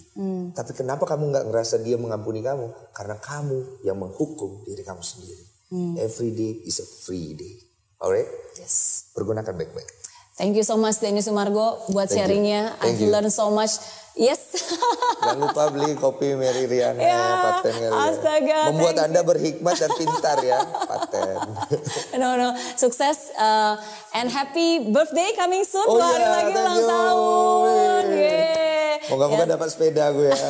[0.52, 2.68] Tapi kenapa kamu nggak ngerasa dia mengampuni kamu?
[2.92, 5.46] Karena kamu yang menghukum diri kamu sendiri.
[6.04, 7.64] Every day is a free day.
[8.04, 8.28] Alright?
[8.60, 9.08] Yes.
[9.16, 10.15] Pergunakan baik-baik.
[10.36, 12.18] Thank you so much Denny Sumargo buat Thank you.
[12.20, 12.62] sharingnya.
[12.84, 13.08] I've you.
[13.08, 13.80] learned so much.
[14.16, 14.40] Yes.
[15.20, 17.20] Jangan lupa beli kopi Mary Riana, Ya,
[17.60, 21.36] paten Mary astaga, Membuat Anda berhikmat dan pintar ya, paten.
[22.24, 23.76] no no, sukses uh,
[24.16, 25.84] and happy birthday coming soon.
[25.84, 26.88] Oh Dua hari iya, lagi ulang you.
[26.88, 28.04] tahun.
[29.06, 29.52] Moga-moga Ya.
[29.52, 30.50] dapat sepeda gue ya.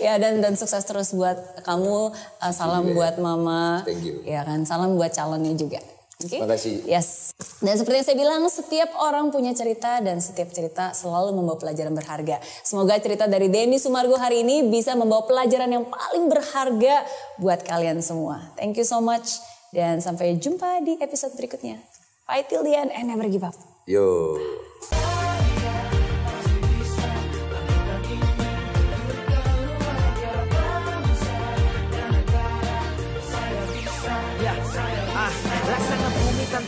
[0.10, 2.12] ya dan dan sukses terus buat kamu.
[2.40, 3.84] Uh, salam buat mama.
[3.84, 4.20] Thank you.
[4.24, 5.80] Ya kan, salam buat calonnya juga.
[6.20, 6.40] Oke.
[6.40, 6.84] Makasih.
[6.84, 7.23] Yes.
[7.34, 11.90] Dan seperti yang saya bilang, setiap orang punya cerita dan setiap cerita selalu membawa pelajaran
[11.90, 12.38] berharga.
[12.62, 17.02] Semoga cerita dari Denny Sumargo hari ini bisa membawa pelajaran yang paling berharga
[17.42, 18.54] buat kalian semua.
[18.54, 19.42] Thank you so much
[19.74, 21.82] dan sampai jumpa di episode berikutnya.
[22.24, 23.58] Fight till the end and never give up.
[23.84, 24.38] Yo.